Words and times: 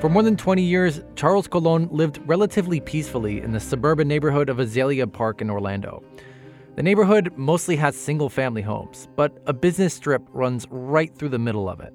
For 0.00 0.08
more 0.08 0.22
than 0.22 0.36
20 0.36 0.62
years, 0.62 1.00
Charles 1.16 1.48
Colon 1.48 1.88
lived 1.90 2.20
relatively 2.24 2.78
peacefully 2.78 3.40
in 3.40 3.50
the 3.50 3.58
suburban 3.58 4.06
neighborhood 4.06 4.48
of 4.48 4.60
Azalea 4.60 5.08
Park 5.08 5.40
in 5.40 5.50
Orlando. 5.50 6.04
The 6.76 6.84
neighborhood 6.84 7.32
mostly 7.34 7.74
has 7.74 7.96
single 7.96 8.28
family 8.28 8.62
homes, 8.62 9.08
but 9.16 9.42
a 9.46 9.52
business 9.52 9.92
strip 9.92 10.22
runs 10.32 10.68
right 10.70 11.12
through 11.12 11.30
the 11.30 11.38
middle 11.40 11.68
of 11.68 11.80
it. 11.80 11.92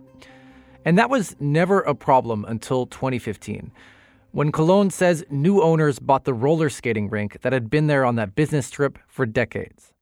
And 0.84 0.98
that 0.98 1.10
was 1.10 1.38
never 1.40 1.80
a 1.80 1.96
problem 1.96 2.44
until 2.44 2.88
2015, 2.88 3.72
when 4.34 4.52
Colon 4.52 4.90
says 4.90 5.24
new 5.30 5.62
owners 5.62 5.98
bought 5.98 6.26
the 6.26 6.34
roller 6.34 6.70
skating 6.70 7.10
rink 7.10 7.40
that 7.42 7.54
had 7.54 7.70
been 7.70 7.88
there 7.88 8.04
on 8.04 8.18
that 8.18 8.36
business 8.36 8.68
strip 8.68 9.00
for 9.08 9.26
decades. 9.26 9.94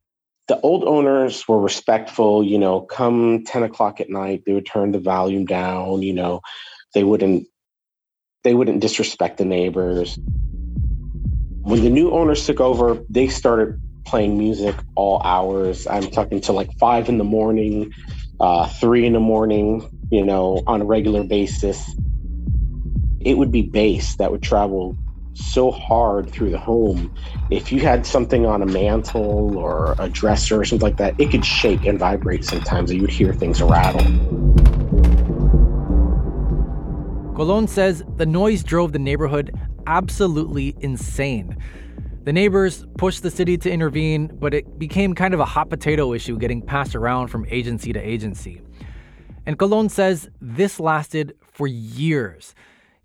The 0.48 0.60
old 0.62 0.86
owners 0.86 1.48
were 1.48 1.60
respectful, 1.60 2.44
you 2.44 2.58
know, 2.58 2.82
come 2.82 3.44
10 3.44 3.62
o'clock 3.62 4.02
at 4.02 4.10
night, 4.10 4.42
they 4.48 4.54
would 4.54 4.66
turn 4.66 4.92
the 4.92 5.00
volume 5.00 5.46
down, 5.46 6.02
you 6.02 6.14
know, 6.14 6.42
they 6.96 7.04
wouldn't 7.04 7.48
they 8.44 8.54
wouldn't 8.54 8.80
disrespect 8.80 9.38
the 9.38 9.46
neighbors. 9.46 10.18
When 11.62 11.84
the 11.84 11.90
new 11.90 12.12
owners 12.12 12.46
took 12.46 12.60
over, 12.60 13.00
they 13.10 13.28
started 13.28 13.80
playing 14.06 14.38
music 14.38 14.76
all 14.96 15.22
hours. 15.24 15.86
I'm 15.88 16.10
talking 16.10 16.42
to 16.42 16.52
like 16.52 16.72
five 16.80 17.08
in 17.08 17.18
the 17.18 17.24
morning, 17.24 17.94
uh, 18.40 18.68
three 18.68 19.06
in 19.06 19.14
the 19.14 19.20
morning, 19.20 19.88
you 20.10 20.26
know, 20.26 20.62
on 20.66 20.82
a 20.82 20.86
regular 20.86 21.24
basis. 21.24 21.96
It 23.20 23.38
would 23.38 23.52
be 23.52 23.62
bass 23.62 24.16
that 24.16 24.32
would 24.32 24.42
travel 24.42 24.98
so 25.34 25.72
hard 25.72 26.32
through 26.32 26.50
the 26.50 26.60
home. 26.60 27.14
If 27.52 27.72
you 27.72 27.80
had 27.80 28.06
something 28.06 28.46
on 28.46 28.62
a 28.62 28.66
mantle 28.66 29.58
or 29.58 29.96
a 30.00 30.10
dresser 30.10 30.60
or 30.60 30.66
something 30.66 30.86
like 30.86 30.98
that, 30.98 31.20
it 31.20 31.30
could 31.30 31.46
shake 31.46 31.86
and 31.86 32.00
vibrate 32.00 32.44
sometimes, 32.44 32.90
and 32.90 32.98
you 32.98 33.04
would 33.04 33.14
hear 33.14 33.34
things 33.34 33.62
rattle. 33.62 34.71
Colon 37.42 37.68
says 37.68 38.04
the 38.18 38.26
noise 38.28 38.64
drove 38.64 38.92
the 38.92 39.00
neighborhood 39.00 39.52
absolutely 39.88 40.76
insane. 40.82 41.58
The 42.24 42.32
neighbors 42.32 42.86
pushed 43.00 43.24
the 43.24 43.32
city 43.32 43.58
to 43.58 43.72
intervene, 43.72 44.28
but 44.28 44.54
it 44.54 44.78
became 44.78 45.16
kind 45.16 45.34
of 45.34 45.40
a 45.40 45.46
hot 45.46 45.68
potato 45.68 46.14
issue 46.14 46.38
getting 46.38 46.62
passed 46.62 46.94
around 46.94 47.30
from 47.30 47.48
agency 47.50 47.94
to 47.94 48.00
agency. 48.00 48.62
And 49.48 49.58
Colon 49.58 49.90
says 49.90 50.30
this 50.40 50.80
lasted 50.80 51.36
for 51.42 51.66
years. 51.66 52.54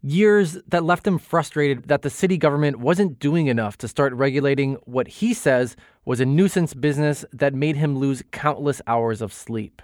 Years 0.02 0.58
that 0.68 0.84
left 0.84 1.06
him 1.06 1.16
frustrated 1.16 1.88
that 1.88 2.02
the 2.02 2.10
city 2.10 2.36
government 2.36 2.78
wasn't 2.78 3.18
doing 3.18 3.46
enough 3.46 3.78
to 3.78 3.88
start 3.88 4.12
regulating 4.12 4.74
what 4.84 5.08
he 5.08 5.32
says 5.32 5.76
was 6.04 6.20
a 6.20 6.26
nuisance 6.26 6.74
business 6.74 7.24
that 7.32 7.54
made 7.54 7.76
him 7.76 7.96
lose 7.96 8.22
countless 8.32 8.82
hours 8.86 9.22
of 9.22 9.32
sleep. 9.32 9.80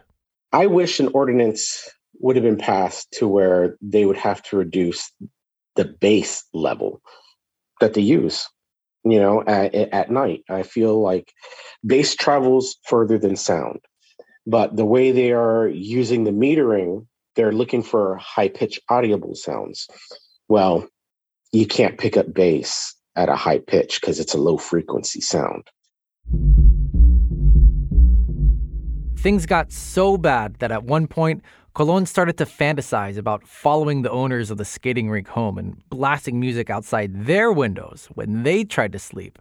I 0.53 0.67
wish 0.67 1.01
an 1.01 1.09
ordinance 1.15 1.89
would 2.21 2.37
have 2.37 2.45
been 2.45 2.59
passed 2.59 3.11
to 3.13 3.27
where 3.27 3.77
they 3.81 4.05
would 4.05 4.17
have 4.17 4.43
to 4.43 4.57
reduce 4.57 5.11
the 5.77 5.85
bass 5.85 6.45
level 6.53 7.01
that 7.81 7.95
they 7.95 8.01
use 8.01 8.49
you 9.05 9.19
know 9.19 9.43
at, 9.47 9.75
at 9.75 10.11
night. 10.11 10.45
I 10.49 10.63
feel 10.63 11.01
like 11.01 11.33
bass 11.85 12.15
travels 12.15 12.77
further 12.85 13.19
than 13.19 13.37
sound 13.37 13.81
but 14.47 14.77
the 14.77 14.85
way 14.85 15.13
they 15.13 15.33
are 15.33 15.69
using 15.69 16.25
the 16.25 16.31
metering 16.31 17.07
they're 17.35 17.53
looking 17.53 17.83
for 17.83 18.17
high 18.17 18.49
pitch 18.49 18.79
audible 18.91 19.35
sounds. 19.35 19.89
Well 20.49 20.87
you 21.53 21.67
can't 21.67 21.99
pick 21.99 22.17
up 22.17 22.33
bass 22.33 22.95
at 23.17 23.29
a 23.29 23.37
high 23.37 23.59
pitch 23.59 24.01
because 24.01 24.19
it's 24.19 24.35
a 24.35 24.39
low 24.39 24.57
frequency 24.57 25.21
sound. 25.21 25.69
Things 29.19 29.47
got 29.47 29.71
so 29.71 30.17
bad 30.17 30.57
that 30.61 30.73
at 30.73 30.85
one 30.85 31.07
point 31.07 31.43
Colon 31.75 32.05
started 32.05 32.37
to 32.37 32.45
fantasize 32.45 33.17
about 33.17 33.49
following 33.49 34.03
the 34.03 34.11
owners 34.11 34.51
of 34.51 34.59
the 34.59 34.65
skating 34.65 35.09
rink 35.09 35.27
home 35.29 35.57
and 35.57 35.83
blasting 35.89 36.39
music 36.39 36.69
outside 36.69 37.25
their 37.25 37.51
windows 37.51 38.11
when 38.13 38.43
they 38.43 38.63
tried 38.63 38.93
to 38.93 38.99
sleep. 38.99 39.39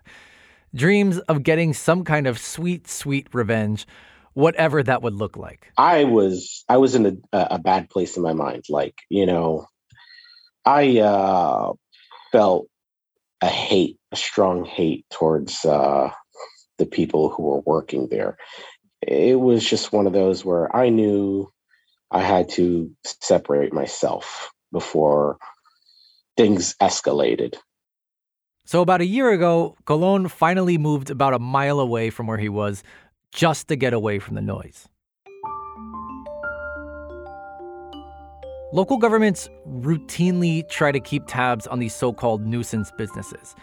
Dreams 0.74 1.20
of 1.20 1.44
getting 1.44 1.74
some 1.74 2.06
kind 2.06 2.28
of 2.28 2.40
sweet, 2.40 2.88
sweet 2.88 3.28
revenge, 3.34 3.86
whatever 4.34 4.82
that 4.82 5.02
would 5.02 5.14
look 5.14 5.36
like. 5.36 5.74
I 5.78 6.06
was 6.06 6.64
I 6.70 6.78
was 6.78 6.96
in 6.96 7.22
a, 7.34 7.48
a 7.52 7.60
bad 7.60 7.90
place 7.90 8.16
in 8.16 8.24
my 8.24 8.32
mind. 8.32 8.64
Like 8.70 8.96
you 9.10 9.26
know, 9.26 9.66
I 10.64 11.00
uh, 11.00 11.74
felt 12.32 12.68
a 13.42 13.48
hate, 13.48 13.98
a 14.14 14.16
strong 14.16 14.64
hate 14.64 15.06
towards 15.12 15.66
uh, 15.66 16.12
the 16.78 16.86
people 16.86 17.28
who 17.28 17.44
were 17.44 17.62
working 17.66 18.08
there. 18.08 18.38
It 19.02 19.38
was 19.38 19.66
just 19.70 19.92
one 19.92 20.08
of 20.08 20.14
those 20.14 20.46
where 20.46 20.74
I 20.74 20.88
knew 20.88 21.52
I 22.12 22.22
had 22.22 22.50
to 22.50 22.92
separate 23.04 23.74
myself 23.74 24.52
before 24.72 25.38
things 26.36 26.76
escalated. 26.82 27.56
So, 28.66 28.82
about 28.82 29.02
a 29.02 29.06
year 29.06 29.32
ago, 29.32 29.76
Colon 29.86 30.28
finally 30.28 30.78
moved 30.78 31.10
about 31.10 31.34
a 31.34 31.40
mile 31.40 31.80
away 31.80 32.10
from 32.10 32.28
where 32.28 32.38
he 32.38 32.50
was 32.50 32.84
just 33.32 33.70
to 33.70 33.76
get 33.76 33.94
away 33.94 34.20
from 34.20 34.36
the 34.36 34.42
noise. 34.42 34.88
Local 38.74 38.98
governments 38.98 39.50
routinely 39.68 40.68
try 40.70 40.92
to 40.92 41.00
keep 41.00 41.24
tabs 41.28 41.68
on 41.68 41.80
these 41.80 41.94
so 41.94 42.14
called 42.14 42.46
nuisance 42.46 42.92
businesses. 42.98 43.56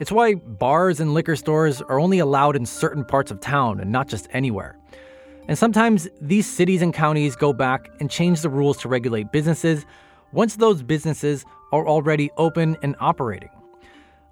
It's 0.00 0.12
why 0.12 0.34
bars 0.34 1.00
and 1.00 1.14
liquor 1.14 1.36
stores 1.36 1.80
are 1.82 1.98
only 1.98 2.18
allowed 2.18 2.56
in 2.56 2.66
certain 2.66 3.04
parts 3.04 3.30
of 3.30 3.40
town 3.40 3.80
and 3.80 3.90
not 3.90 4.08
just 4.08 4.28
anywhere. 4.32 4.78
And 5.46 5.58
sometimes 5.58 6.08
these 6.20 6.46
cities 6.46 6.80
and 6.80 6.94
counties 6.94 7.36
go 7.36 7.52
back 7.52 7.90
and 8.00 8.10
change 8.10 8.40
the 8.40 8.48
rules 8.48 8.78
to 8.78 8.88
regulate 8.88 9.30
businesses 9.30 9.84
once 10.32 10.56
those 10.56 10.82
businesses 10.82 11.44
are 11.72 11.86
already 11.86 12.30
open 12.36 12.76
and 12.82 12.96
operating. 12.98 13.50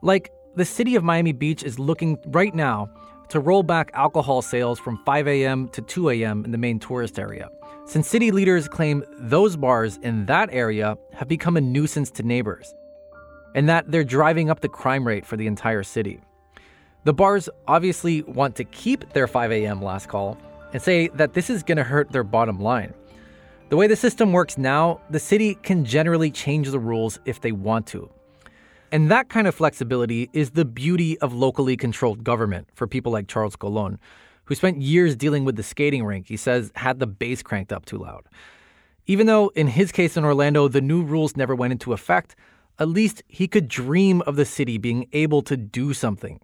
Like 0.01 0.33
the 0.57 0.65
city 0.65 0.97
of 0.97 1.05
Miami 1.05 1.33
Beach 1.33 1.63
is 1.63 1.79
looking 1.79 2.19
right 2.27 2.55
now 2.55 2.91
to 3.29 3.41
roll 3.41 3.63
back 3.63 3.91
alcohol 3.95 4.43
sales 4.43 4.79
from 4.79 5.03
5 5.05 5.29
a.m. 5.29 5.69
to 5.69 5.83
2 5.83 6.11
a.m. 6.11 6.45
in 6.45 6.51
the 6.51 6.59
main 6.59 6.79
tourist 6.79 7.19
area, 7.19 7.49
since 7.87 8.09
city 8.09 8.31
leaders 8.31 8.69
claim 8.69 9.05
those 9.19 9.57
bars 9.57 9.99
in 10.03 10.27
that 10.27 10.49
area 10.53 10.97
have 11.15 11.29
become 11.29 11.57
a 11.57 11.61
nuisance 11.61 12.11
to 12.11 12.23
neighbors 12.23 12.75
and 13.55 13.69
that 13.69 13.91
they're 13.91 14.05
driving 14.05 14.51
up 14.51 14.61
the 14.61 14.69
crime 14.69 15.07
rate 15.07 15.27
for 15.27 15.37
the 15.37 15.47
entire 15.47 15.83
city. 15.83 16.21
The 17.05 17.13
bars 17.13 17.49
obviously 17.67 18.23
want 18.23 18.57
to 18.57 18.65
keep 18.65 19.13
their 19.13 19.27
5 19.27 19.53
a.m. 19.53 19.83
last 19.83 20.09
call 20.09 20.39
and 20.73 20.83
say 20.83 21.09
that 21.09 21.35
this 21.35 21.51
is 21.51 21.63
going 21.63 21.79
to 21.79 21.85
hurt 21.85 22.11
their 22.13 22.25
bottom 22.25 22.59
line. 22.61 22.95
The 23.69 23.77
way 23.77 23.87
the 23.87 23.97
system 23.97 24.33
works 24.33 24.59
now, 24.59 25.01
the 25.11 25.19
city 25.19 25.55
can 25.63 25.85
generally 25.85 26.31
change 26.31 26.69
the 26.69 26.79
rules 26.79 27.19
if 27.25 27.41
they 27.41 27.53
want 27.53 27.87
to. 27.89 28.11
And 28.91 29.11
that 29.11 29.31
kind 29.31 29.47
of 29.47 29.55
flexibility 29.55 30.29
is 30.35 30.51
the 30.51 30.67
beauty 30.67 31.19
of 31.21 31.33
locally 31.33 31.79
controlled 31.79 32.25
government 32.25 32.69
for 32.75 32.87
people 32.87 33.13
like 33.13 33.29
Charles 33.29 33.57
Colon, 33.57 33.99
who 34.45 34.55
spent 34.55 34.83
years 34.83 35.17
dealing 35.17 35.47
with 35.47 35.57
the 35.57 35.63
skating 35.63 36.05
rink 36.05 36.27
he 36.27 36.37
says 36.37 36.71
had 36.75 36.99
the 36.99 37.07
bass 37.07 37.43
cranked 37.43 37.73
up 37.73 37.87
too 37.87 37.97
loud. 37.97 38.27
Even 39.07 39.27
though 39.27 39.49
in 39.55 39.69
his 39.69 39.91
case 39.91 40.17
in 40.17 40.25
Orlando, 40.25 40.69
the 40.69 40.83
new 40.83 41.03
rules 41.03 41.37
never 41.37 41.55
went 41.55 41.73
into 41.73 41.95
effect, 41.95 42.37
at 42.79 42.89
least 42.89 43.23
he 43.27 43.49
could 43.49 43.69
dream 43.69 44.21
of 44.23 44.37
the 44.37 44.45
city 44.45 44.77
being 44.77 45.09
able 45.13 45.41
to 45.43 45.57
do 45.57 45.95
something 45.95 46.39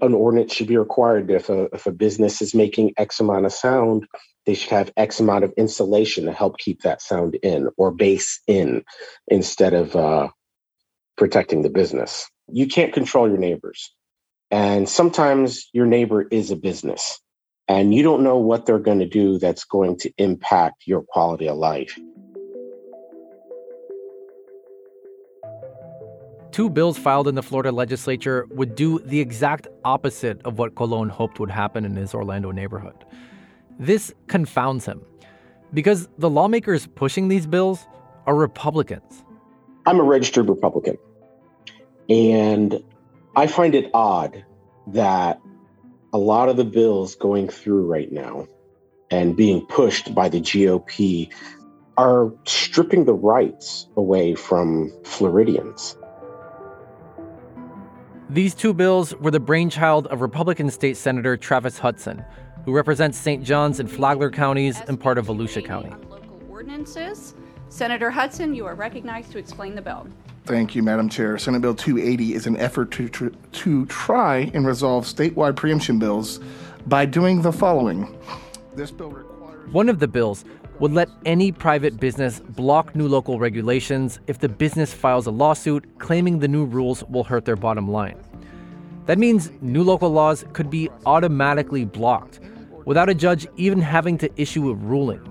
an 0.00 0.14
ordinance 0.14 0.52
should 0.52 0.66
be 0.66 0.76
required 0.76 1.30
if 1.30 1.48
a, 1.48 1.64
if 1.74 1.86
a 1.86 1.92
business 1.92 2.42
is 2.42 2.54
making 2.54 2.92
X 2.96 3.20
amount 3.20 3.46
of 3.46 3.52
sound, 3.52 4.06
they 4.44 4.54
should 4.54 4.70
have 4.70 4.92
X 4.96 5.20
amount 5.20 5.44
of 5.44 5.52
insulation 5.56 6.24
to 6.24 6.32
help 6.32 6.58
keep 6.58 6.82
that 6.82 7.02
sound 7.02 7.36
in 7.42 7.68
or 7.76 7.90
bass 7.90 8.40
in 8.46 8.84
instead 9.28 9.74
of 9.74 9.96
uh, 9.96 10.28
protecting 11.16 11.62
the 11.62 11.70
business. 11.70 12.28
You 12.48 12.66
can't 12.66 12.92
control 12.92 13.28
your 13.28 13.38
neighbors. 13.38 13.92
And 14.50 14.88
sometimes 14.88 15.68
your 15.72 15.86
neighbor 15.86 16.22
is 16.30 16.50
a 16.50 16.56
business 16.56 17.20
and 17.68 17.92
you 17.92 18.02
don't 18.02 18.22
know 18.22 18.36
what 18.36 18.64
they're 18.64 18.78
going 18.78 19.00
to 19.00 19.08
do 19.08 19.38
that's 19.38 19.64
going 19.64 19.98
to 19.98 20.12
impact 20.18 20.84
your 20.86 21.02
quality 21.02 21.48
of 21.48 21.56
life. 21.56 21.98
Two 26.56 26.70
bills 26.70 26.96
filed 26.96 27.28
in 27.28 27.34
the 27.34 27.42
Florida 27.42 27.70
legislature 27.70 28.46
would 28.48 28.74
do 28.74 28.98
the 29.00 29.20
exact 29.20 29.68
opposite 29.84 30.40
of 30.46 30.58
what 30.58 30.74
Colon 30.74 31.10
hoped 31.10 31.38
would 31.38 31.50
happen 31.50 31.84
in 31.84 31.94
his 31.94 32.14
Orlando 32.14 32.50
neighborhood. 32.50 32.94
This 33.78 34.10
confounds 34.26 34.86
him 34.86 35.02
because 35.74 36.08
the 36.16 36.30
lawmakers 36.30 36.86
pushing 36.86 37.28
these 37.28 37.46
bills 37.46 37.86
are 38.26 38.34
Republicans. 38.34 39.22
I'm 39.84 40.00
a 40.00 40.02
registered 40.02 40.48
Republican, 40.48 40.96
and 42.08 42.82
I 43.36 43.48
find 43.48 43.74
it 43.74 43.90
odd 43.92 44.42
that 44.86 45.38
a 46.14 46.18
lot 46.18 46.48
of 46.48 46.56
the 46.56 46.64
bills 46.64 47.16
going 47.16 47.50
through 47.50 47.84
right 47.84 48.10
now 48.10 48.48
and 49.10 49.36
being 49.36 49.60
pushed 49.66 50.14
by 50.14 50.30
the 50.30 50.40
GOP 50.40 51.30
are 51.98 52.32
stripping 52.46 53.04
the 53.04 53.12
rights 53.12 53.88
away 53.94 54.34
from 54.34 54.90
Floridians. 55.04 55.98
These 58.28 58.54
two 58.56 58.74
bills 58.74 59.14
were 59.14 59.30
the 59.30 59.38
brainchild 59.38 60.08
of 60.08 60.20
Republican 60.20 60.68
State 60.70 60.96
Senator 60.96 61.36
Travis 61.36 61.78
Hutson, 61.78 62.24
who 62.64 62.72
represents 62.72 63.16
St. 63.16 63.44
Johns 63.44 63.78
and 63.78 63.88
Flagler 63.88 64.30
counties 64.30 64.80
and 64.88 64.98
part 64.98 65.16
of 65.16 65.26
Volusia 65.26 65.64
County. 65.64 65.90
Local 66.08 66.40
ordinances 66.50 67.34
Senator 67.68 68.10
Hutson, 68.10 68.54
you 68.54 68.66
are 68.66 68.74
recognized 68.74 69.30
to 69.30 69.38
explain 69.38 69.76
the 69.76 69.82
bill. 69.82 70.08
Thank 70.44 70.74
you, 70.74 70.82
Madam 70.82 71.08
Chair. 71.08 71.38
Senate 71.38 71.60
Bill 71.60 71.74
280 71.74 72.34
is 72.34 72.46
an 72.46 72.56
effort 72.56 72.90
to, 72.92 73.08
tr- 73.08 73.28
to 73.28 73.86
try 73.86 74.50
and 74.54 74.66
resolve 74.66 75.04
statewide 75.04 75.54
preemption 75.54 75.98
bills 75.98 76.40
by 76.86 77.06
doing 77.06 77.42
the 77.42 77.52
following. 77.52 78.16
This 78.74 78.90
bill 78.90 79.10
requires. 79.10 79.72
One 79.72 79.88
of 79.88 80.00
the 80.00 80.08
bills 80.08 80.44
would 80.78 80.92
let 80.92 81.08
any 81.24 81.50
private 81.52 81.98
business 81.98 82.40
block 82.40 82.94
new 82.94 83.08
local 83.08 83.38
regulations 83.38 84.20
if 84.26 84.38
the 84.38 84.48
business 84.48 84.92
files 84.92 85.26
a 85.26 85.30
lawsuit 85.30 85.86
claiming 85.98 86.38
the 86.38 86.48
new 86.48 86.64
rules 86.64 87.02
will 87.04 87.24
hurt 87.24 87.44
their 87.44 87.56
bottom 87.56 87.88
line. 87.90 88.20
That 89.06 89.18
means 89.18 89.50
new 89.60 89.82
local 89.82 90.10
laws 90.10 90.44
could 90.52 90.68
be 90.68 90.90
automatically 91.06 91.84
blocked 91.84 92.40
without 92.84 93.08
a 93.08 93.14
judge 93.14 93.46
even 93.56 93.80
having 93.80 94.18
to 94.18 94.40
issue 94.40 94.68
a 94.68 94.74
ruling. 94.74 95.22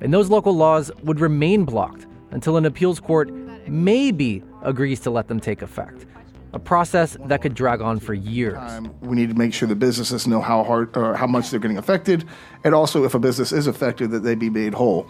And 0.00 0.12
those 0.12 0.28
local 0.28 0.54
laws 0.54 0.90
would 1.04 1.20
remain 1.20 1.64
blocked 1.64 2.06
until 2.30 2.56
an 2.56 2.64
appeals 2.64 2.98
court 2.98 3.30
maybe 3.68 4.42
agrees 4.62 5.00
to 5.00 5.10
let 5.10 5.28
them 5.28 5.38
take 5.38 5.62
effect. 5.62 6.06
A 6.54 6.58
process 6.58 7.16
that 7.26 7.42
could 7.42 7.54
drag 7.54 7.80
on 7.80 8.00
for 8.00 8.14
years. 8.14 8.58
We 9.00 9.16
need 9.16 9.28
to 9.28 9.34
make 9.34 9.52
sure 9.52 9.68
the 9.68 9.74
businesses 9.74 10.26
know 10.26 10.40
how 10.40 10.64
hard 10.64 10.96
or 10.96 11.14
how 11.14 11.26
much 11.26 11.50
they're 11.50 11.60
getting 11.60 11.78
affected, 11.78 12.24
and 12.62 12.74
also 12.74 13.04
if 13.04 13.14
a 13.14 13.18
business 13.18 13.52
is 13.52 13.66
affected, 13.66 14.10
that 14.12 14.20
they 14.20 14.34
be 14.34 14.50
made 14.50 14.72
whole. 14.72 15.06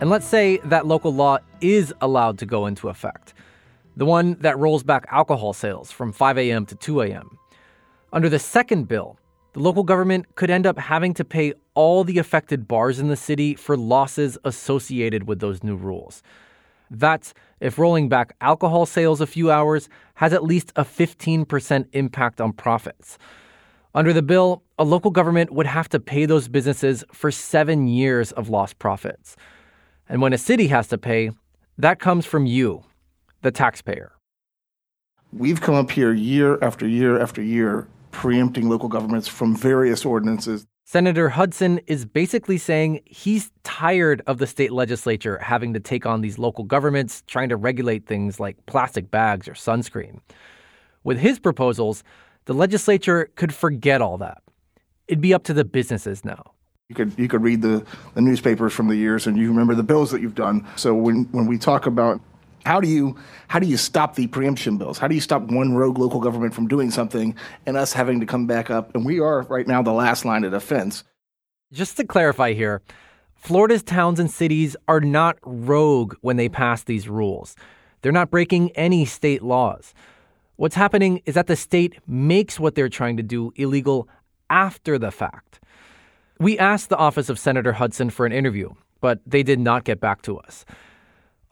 And 0.00 0.10
let's 0.10 0.26
say 0.26 0.58
that 0.64 0.86
local 0.86 1.14
law 1.14 1.38
is 1.60 1.92
allowed 2.00 2.38
to 2.38 2.46
go 2.46 2.66
into 2.66 2.88
effect 2.88 3.34
the 3.96 4.04
one 4.04 4.34
that 4.40 4.58
rolls 4.58 4.82
back 4.82 5.06
alcohol 5.10 5.52
sales 5.52 5.90
from 5.90 6.12
5 6.12 6.38
a.m. 6.38 6.66
to 6.66 6.74
2 6.74 7.02
a.m. 7.02 7.38
Under 8.12 8.28
the 8.28 8.38
second 8.38 8.88
bill, 8.88 9.18
the 9.52 9.60
local 9.60 9.84
government 9.84 10.34
could 10.34 10.50
end 10.50 10.66
up 10.66 10.78
having 10.78 11.14
to 11.14 11.24
pay 11.24 11.54
all 11.74 12.02
the 12.02 12.18
affected 12.18 12.66
bars 12.66 12.98
in 12.98 13.08
the 13.08 13.16
city 13.16 13.54
for 13.54 13.76
losses 13.76 14.36
associated 14.44 15.28
with 15.28 15.40
those 15.40 15.62
new 15.62 15.76
rules. 15.76 16.22
That's 16.90 17.34
if 17.64 17.78
rolling 17.78 18.10
back 18.10 18.36
alcohol 18.42 18.84
sales 18.84 19.22
a 19.22 19.26
few 19.26 19.50
hours 19.50 19.88
has 20.16 20.34
at 20.34 20.44
least 20.44 20.70
a 20.76 20.84
15% 20.84 21.86
impact 21.92 22.38
on 22.38 22.52
profits. 22.52 23.16
Under 23.94 24.12
the 24.12 24.20
bill, 24.20 24.62
a 24.78 24.84
local 24.84 25.10
government 25.10 25.50
would 25.50 25.66
have 25.66 25.88
to 25.88 25.98
pay 25.98 26.26
those 26.26 26.46
businesses 26.46 27.04
for 27.10 27.30
seven 27.30 27.86
years 27.86 28.32
of 28.32 28.50
lost 28.50 28.78
profits. 28.78 29.34
And 30.10 30.20
when 30.20 30.34
a 30.34 30.38
city 30.38 30.66
has 30.66 30.88
to 30.88 30.98
pay, 30.98 31.30
that 31.78 31.98
comes 31.98 32.26
from 32.26 32.44
you, 32.44 32.84
the 33.40 33.50
taxpayer. 33.50 34.12
We've 35.32 35.62
come 35.62 35.74
up 35.74 35.90
here 35.90 36.12
year 36.12 36.62
after 36.62 36.86
year 36.86 37.18
after 37.18 37.40
year 37.40 37.88
preempting 38.10 38.68
local 38.68 38.90
governments 38.90 39.26
from 39.26 39.56
various 39.56 40.04
ordinances. 40.04 40.66
Senator 40.86 41.30
Hutson 41.30 41.82
is 41.86 42.04
basically 42.04 42.58
saying 42.58 43.00
he's 43.06 43.50
tired 43.62 44.20
of 44.26 44.36
the 44.36 44.46
state 44.46 44.70
legislature 44.70 45.38
having 45.38 45.72
to 45.72 45.80
take 45.80 46.04
on 46.04 46.20
these 46.20 46.38
local 46.38 46.62
governments 46.62 47.22
trying 47.26 47.48
to 47.48 47.56
regulate 47.56 48.06
things 48.06 48.38
like 48.38 48.64
plastic 48.66 49.10
bags 49.10 49.48
or 49.48 49.54
sunscreen. 49.54 50.20
With 51.02 51.18
his 51.18 51.38
proposals, 51.38 52.04
the 52.44 52.52
legislature 52.52 53.30
could 53.34 53.54
forget 53.54 54.02
all 54.02 54.18
that. 54.18 54.42
It'd 55.08 55.22
be 55.22 55.32
up 55.32 55.44
to 55.44 55.54
the 55.54 55.64
businesses 55.64 56.22
now. 56.22 56.52
You 56.90 56.94
could 56.94 57.18
you 57.18 57.28
could 57.28 57.42
read 57.42 57.62
the, 57.62 57.84
the 58.12 58.20
newspapers 58.20 58.74
from 58.74 58.88
the 58.88 58.96
years 58.96 59.26
and 59.26 59.38
you 59.38 59.48
remember 59.48 59.74
the 59.74 59.82
bills 59.82 60.10
that 60.10 60.20
you've 60.20 60.34
done. 60.34 60.66
So 60.76 60.94
when, 60.94 61.24
when 61.32 61.46
we 61.46 61.56
talk 61.56 61.86
about 61.86 62.20
how 62.64 62.80
do 62.80 62.88
you 62.88 63.16
how 63.48 63.58
do 63.58 63.66
you 63.66 63.76
stop 63.76 64.14
the 64.14 64.26
preemption 64.26 64.78
bills? 64.78 64.98
How 64.98 65.08
do 65.08 65.14
you 65.14 65.20
stop 65.20 65.42
one 65.42 65.74
rogue 65.74 65.98
local 65.98 66.20
government 66.20 66.54
from 66.54 66.66
doing 66.66 66.90
something 66.90 67.36
and 67.66 67.76
us 67.76 67.92
having 67.92 68.20
to 68.20 68.26
come 68.26 68.46
back 68.46 68.70
up? 68.70 68.94
And 68.94 69.04
we 69.04 69.20
are 69.20 69.42
right 69.42 69.66
now 69.66 69.82
the 69.82 69.92
last 69.92 70.24
line 70.24 70.44
of 70.44 70.52
defense. 70.52 71.04
Just 71.72 71.96
to 71.98 72.04
clarify 72.04 72.52
here, 72.52 72.82
Florida's 73.34 73.82
towns 73.82 74.18
and 74.18 74.30
cities 74.30 74.76
are 74.88 75.00
not 75.00 75.38
rogue 75.42 76.14
when 76.20 76.36
they 76.36 76.48
pass 76.48 76.84
these 76.84 77.08
rules. 77.08 77.56
They're 78.00 78.12
not 78.12 78.30
breaking 78.30 78.70
any 78.72 79.04
state 79.04 79.42
laws. 79.42 79.94
What's 80.56 80.76
happening 80.76 81.20
is 81.26 81.34
that 81.34 81.48
the 81.48 81.56
state 81.56 81.98
makes 82.06 82.60
what 82.60 82.74
they're 82.74 82.88
trying 82.88 83.16
to 83.16 83.22
do 83.22 83.52
illegal 83.56 84.08
after 84.48 84.98
the 84.98 85.10
fact. 85.10 85.60
We 86.38 86.58
asked 86.58 86.88
the 86.88 86.96
office 86.96 87.28
of 87.28 87.38
Senator 87.38 87.72
Hutson 87.72 88.10
for 88.10 88.24
an 88.24 88.32
interview, 88.32 88.70
but 89.00 89.20
they 89.26 89.42
did 89.42 89.58
not 89.58 89.84
get 89.84 90.00
back 90.00 90.22
to 90.22 90.38
us. 90.38 90.64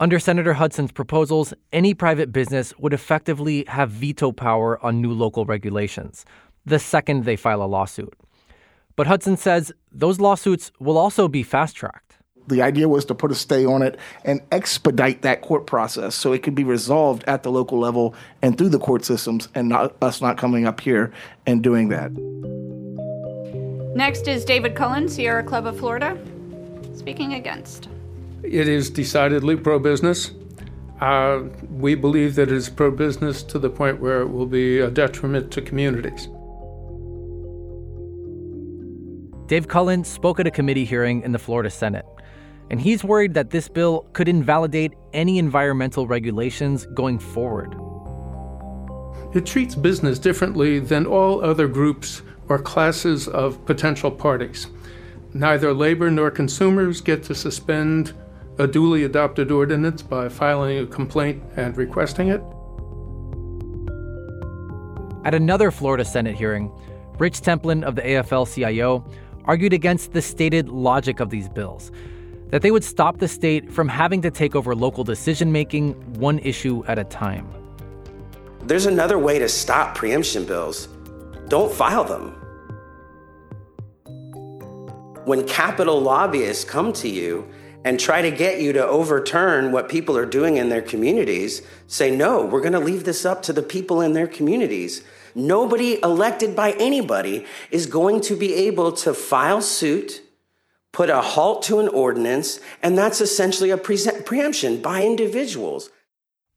Under 0.02 0.18
Senator 0.18 0.54
Hutson's 0.54 0.90
proposals, 0.90 1.54
any 1.72 1.94
private 1.94 2.32
business 2.32 2.76
would 2.76 2.92
effectively 2.92 3.64
have 3.68 3.88
veto 3.88 4.32
power 4.32 4.84
on 4.84 5.00
new 5.00 5.12
local 5.12 5.44
regulations 5.44 6.24
the 6.66 6.80
second 6.80 7.24
they 7.24 7.36
file 7.36 7.62
a 7.62 7.66
lawsuit. 7.66 8.12
But 8.96 9.06
Hutson 9.06 9.38
says 9.38 9.72
those 9.92 10.18
lawsuits 10.18 10.72
will 10.80 10.98
also 10.98 11.28
be 11.28 11.44
fast 11.44 11.76
tracked. 11.76 12.16
The 12.48 12.62
idea 12.62 12.88
was 12.88 13.04
to 13.04 13.14
put 13.14 13.30
a 13.30 13.36
stay 13.36 13.64
on 13.64 13.82
it 13.82 13.96
and 14.24 14.40
expedite 14.50 15.22
that 15.22 15.40
court 15.40 15.68
process 15.68 16.16
so 16.16 16.32
it 16.32 16.42
could 16.42 16.56
be 16.56 16.64
resolved 16.64 17.22
at 17.28 17.44
the 17.44 17.52
local 17.52 17.78
level 17.78 18.12
and 18.42 18.58
through 18.58 18.70
the 18.70 18.80
court 18.80 19.04
systems 19.04 19.48
and 19.54 19.68
not 19.68 19.94
us 20.02 20.20
not 20.20 20.36
coming 20.36 20.66
up 20.66 20.80
here 20.80 21.12
and 21.46 21.62
doing 21.62 21.90
that. 21.90 22.10
Next 23.94 24.26
is 24.26 24.44
David 24.44 24.74
Cullen, 24.74 25.08
Sierra 25.08 25.44
Club 25.44 25.64
of 25.64 25.78
Florida, 25.78 26.18
speaking 26.92 27.34
against. 27.34 27.88
It 28.42 28.66
is 28.68 28.90
decidedly 28.90 29.56
pro 29.56 29.78
business. 29.78 30.32
Uh, 31.00 31.44
we 31.70 31.94
believe 31.94 32.34
that 32.34 32.42
it 32.42 32.52
is 32.52 32.68
pro 32.68 32.90
business 32.90 33.42
to 33.44 33.58
the 33.58 33.70
point 33.70 34.00
where 34.00 34.20
it 34.20 34.28
will 34.28 34.46
be 34.46 34.80
a 34.80 34.90
detriment 34.90 35.50
to 35.52 35.62
communities. 35.62 36.28
Dave 39.46 39.68
Cullen 39.68 40.04
spoke 40.04 40.40
at 40.40 40.46
a 40.46 40.50
committee 40.50 40.84
hearing 40.84 41.22
in 41.22 41.32
the 41.32 41.38
Florida 41.38 41.70
Senate, 41.70 42.06
and 42.70 42.80
he's 42.80 43.04
worried 43.04 43.34
that 43.34 43.50
this 43.50 43.68
bill 43.68 44.06
could 44.12 44.28
invalidate 44.28 44.92
any 45.12 45.38
environmental 45.38 46.06
regulations 46.06 46.86
going 46.94 47.18
forward. 47.18 47.76
It 49.34 49.46
treats 49.46 49.74
business 49.74 50.18
differently 50.18 50.78
than 50.78 51.06
all 51.06 51.44
other 51.44 51.68
groups 51.68 52.22
or 52.48 52.58
classes 52.58 53.28
of 53.28 53.64
potential 53.66 54.10
parties. 54.10 54.66
Neither 55.32 55.72
labor 55.72 56.10
nor 56.10 56.30
consumers 56.30 57.00
get 57.00 57.22
to 57.24 57.34
suspend 57.34 58.14
a 58.58 58.66
duly 58.66 59.04
adopted 59.04 59.50
ordinance 59.50 60.02
by 60.02 60.28
filing 60.28 60.78
a 60.78 60.86
complaint 60.86 61.42
and 61.56 61.76
requesting 61.76 62.28
it. 62.28 62.42
At 65.24 65.34
another 65.34 65.70
Florida 65.70 66.04
Senate 66.04 66.34
hearing, 66.34 66.70
Rich 67.18 67.40
Templin 67.40 67.82
of 67.84 67.94
the 67.94 68.02
AFL 68.02 68.52
CIO 68.52 69.04
argued 69.44 69.72
against 69.72 70.12
the 70.12 70.22
stated 70.22 70.68
logic 70.68 71.20
of 71.20 71.30
these 71.30 71.48
bills 71.48 71.90
that 72.50 72.60
they 72.60 72.70
would 72.70 72.84
stop 72.84 73.18
the 73.18 73.28
state 73.28 73.72
from 73.72 73.88
having 73.88 74.20
to 74.20 74.30
take 74.30 74.54
over 74.54 74.74
local 74.74 75.04
decision 75.04 75.50
making 75.50 75.92
one 76.20 76.38
issue 76.40 76.84
at 76.86 76.98
a 76.98 77.04
time. 77.04 77.48
There's 78.64 78.84
another 78.84 79.18
way 79.18 79.38
to 79.38 79.48
stop 79.48 79.94
preemption 79.94 80.44
bills. 80.44 80.88
Don't 81.48 81.72
file 81.72 82.04
them. 82.04 82.36
When 85.24 85.46
capital 85.46 86.00
lobbyists 86.00 86.64
come 86.64 86.92
to 86.94 87.08
you 87.08 87.48
and 87.84 87.98
try 87.98 88.22
to 88.22 88.30
get 88.30 88.60
you 88.60 88.72
to 88.72 88.86
overturn 88.86 89.72
what 89.72 89.88
people 89.88 90.16
are 90.16 90.26
doing 90.26 90.56
in 90.56 90.68
their 90.68 90.82
communities, 90.82 91.62
say, 91.86 92.14
no, 92.14 92.44
we're 92.44 92.60
going 92.60 92.72
to 92.72 92.78
leave 92.78 93.04
this 93.04 93.24
up 93.24 93.42
to 93.42 93.52
the 93.52 93.62
people 93.62 94.00
in 94.00 94.12
their 94.12 94.26
communities. 94.26 95.02
Nobody 95.34 96.00
elected 96.02 96.54
by 96.54 96.72
anybody 96.72 97.46
is 97.70 97.86
going 97.86 98.20
to 98.22 98.36
be 98.36 98.54
able 98.54 98.92
to 98.92 99.14
file 99.14 99.62
suit, 99.62 100.22
put 100.92 101.10
a 101.10 101.20
halt 101.20 101.62
to 101.64 101.80
an 101.80 101.88
ordinance, 101.88 102.60
and 102.82 102.96
that's 102.96 103.20
essentially 103.20 103.70
a 103.70 103.78
pre- 103.78 103.98
preemption 104.24 104.80
by 104.80 105.02
individuals. 105.02 105.90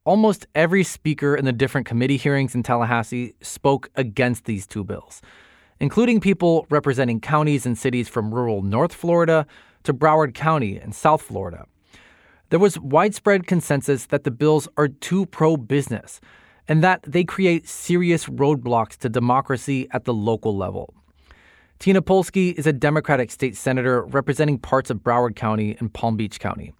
Almost 0.03 0.45
every 0.53 0.83
speaker 0.83 1.35
in 1.35 1.45
the 1.45 1.53
different 1.53 1.87
committee 1.87 2.17
hearings 2.17 2.53
in 2.53 2.61
Tallahassee 2.61 3.33
spoke 3.41 3.89
against 3.95 4.45
these 4.45 4.67
two 4.67 4.83
bills, 4.83 5.21
including 5.79 6.19
people 6.19 6.67
representing 6.69 7.19
counties 7.19 7.65
and 7.65 7.75
cities 7.75 8.07
from 8.07 8.31
rural 8.31 8.61
North 8.61 8.93
Florida 8.93 9.47
to 9.85 9.93
Broward 9.93 10.33
County 10.33 10.79
in 10.79 10.91
South 10.91 11.21
Florida. 11.21 11.65
There 12.49 12.59
was 12.59 12.79
widespread 12.79 13.47
consensus 13.47 14.05
that 14.07 14.23
the 14.23 14.31
bills 14.31 14.67
are 14.77 14.87
too 14.87 15.25
pro 15.25 15.57
business 15.57 16.21
and 16.67 16.83
that 16.83 17.01
they 17.03 17.23
create 17.23 17.67
serious 17.67 18.25
roadblocks 18.25 18.97
to 18.97 19.09
democracy 19.09 19.87
at 19.91 20.05
the 20.05 20.13
local 20.13 20.55
level. 20.55 20.93
Tina 21.79 22.01
Polsky 22.01 22.53
is 22.53 22.65
a 22.65 22.73
Democratic 22.73 23.31
state 23.31 23.55
senator 23.55 24.03
representing 24.05 24.57
parts 24.57 24.89
of 24.89 24.99
Broward 24.99 25.35
County 25.35 25.75
and 25.79 25.93
Palm 25.93 26.15
Beach 26.15 26.39
County. 26.39 26.73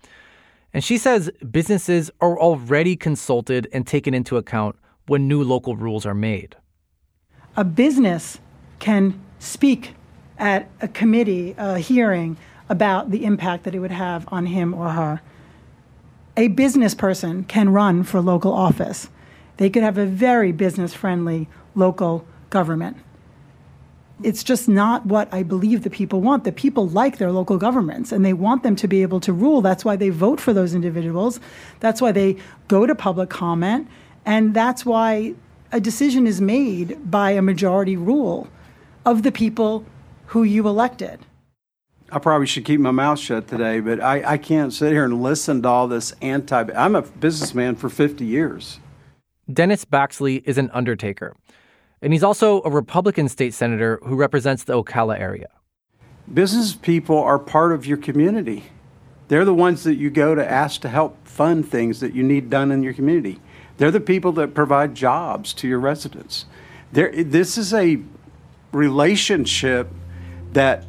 And 0.74 0.84
she 0.84 0.98
says 0.98 1.30
businesses 1.52 2.12
are 2.22 2.40
already 2.40 2.96
consulted 2.96 3.68
and 3.72 3.86
taken 3.86 4.14
into 4.14 4.38
account 4.38 4.78
when 5.08 5.28
new 5.28 5.44
local 5.44 5.76
rules 5.76 6.06
are 6.06 6.14
made. 6.14 6.56
A 7.58 7.64
business 7.64 8.40
can 8.80 9.20
speak 9.40 9.94
at 10.38 10.70
a 10.82 10.88
committee, 10.88 11.56
a 11.58 11.80
hearing, 11.80 12.38
about 12.70 13.12
the 13.12 13.26
impact 13.26 13.64
that 13.64 13.76
it 13.76 13.80
would 13.80 13.92
have 13.92 14.28
on 14.32 14.48
him 14.48 14.74
or 14.74 14.90
her. 14.90 15.22
A 16.38 16.50
business 16.50 16.94
person 16.96 17.44
can 17.44 17.70
run 17.70 18.04
for 18.04 18.20
local 18.22 18.54
office. 18.54 19.10
They 19.58 19.70
could 19.70 19.84
have 19.84 19.98
a 19.98 20.06
very 20.06 20.52
business 20.52 20.94
friendly 20.94 21.48
local 21.76 22.26
government. 22.50 22.98
it's 24.24 24.44
just 24.44 24.70
not 24.70 25.06
what 25.06 25.28
I 25.34 25.44
believe 25.44 25.84
the 25.84 25.90
people 25.90 26.22
want. 26.22 26.46
The 26.46 26.52
people 26.52 26.88
like 26.88 27.18
their 27.18 27.32
local 27.32 27.58
governments 27.58 28.12
and 28.12 28.24
they 28.24 28.34
want 28.34 28.64
them 28.64 28.76
to 28.78 28.88
be 28.88 29.02
able 29.02 29.20
to 29.22 29.34
rule. 29.34 29.62
That's 29.62 29.84
why 29.84 29.96
they 29.96 30.10
vote 30.10 30.40
for 30.40 30.54
those 30.54 30.74
individuals. 30.74 31.40
That's 31.82 32.02
why 32.02 32.12
they 32.12 32.38
go 32.68 32.86
to 32.86 32.96
public 32.96 33.30
comment. 33.30 33.88
And 34.26 34.54
that's 34.54 34.86
why 34.86 35.34
a 35.72 35.80
decision 35.80 36.28
is 36.28 36.40
made 36.40 37.12
by 37.12 37.32
a 37.32 37.42
majority 37.42 37.98
rule 37.98 38.48
of 39.06 39.24
the 39.24 39.32
people 39.32 39.86
who 40.28 40.44
you 40.44 40.68
elected. 40.68 41.20
I 42.16 42.18
probably 42.18 42.48
should 42.48 42.64
keep 42.64 42.80
my 42.80 42.92
mouth 42.92 43.20
shut 43.20 43.50
today, 43.50 43.82
but 43.82 44.00
I, 44.00 44.24
I 44.24 44.38
can't 44.38 44.72
sit 44.72 44.94
here 44.94 45.04
and 45.04 45.22
listen 45.22 45.62
to 45.64 45.68
all 45.68 45.90
this 45.90 46.14
anti. 46.22 46.64
I'm 46.74 46.96
a 46.96 47.02
businessman 47.02 47.76
for 47.76 47.90
50 47.90 48.24
years. 48.24 48.80
Dennis 49.52 49.84
Baxley 49.84 50.42
is 50.46 50.58
an 50.58 50.72
undertaker, 50.72 51.36
and 52.02 52.14
he's 52.14 52.24
also 52.24 52.62
a 52.64 52.70
Republican 52.70 53.28
state 53.28 53.54
senator 53.54 54.00
who 54.06 54.16
represents 54.16 54.64
the 54.64 54.82
Ocala 54.82 55.20
area. 55.20 55.50
Business 56.34 56.74
people 56.74 57.18
are 57.18 57.38
part 57.38 57.74
of 57.74 57.86
your 57.86 57.98
community. 57.98 58.64
They're 59.28 59.44
the 59.44 59.54
ones 59.54 59.84
that 59.84 59.96
you 59.96 60.10
go 60.10 60.36
to 60.36 60.50
ask 60.50 60.80
to 60.82 60.88
help 60.88 61.28
fund 61.28 61.68
things 61.68 62.00
that 62.00 62.16
you 62.16 62.24
need 62.24 62.50
done 62.50 62.72
in 62.72 62.82
your 62.82 62.94
community. 62.94 63.42
They're 63.76 63.92
the 63.92 64.00
people 64.00 64.32
that 64.34 64.54
provide 64.54 64.96
jobs 64.96 65.54
to 65.56 65.68
your 65.68 65.80
residents. 65.80 66.46
There, 66.94 67.12
this 67.12 67.58
is 67.58 67.74
a 67.74 68.00
relationship 68.72 69.90
that 70.54 70.86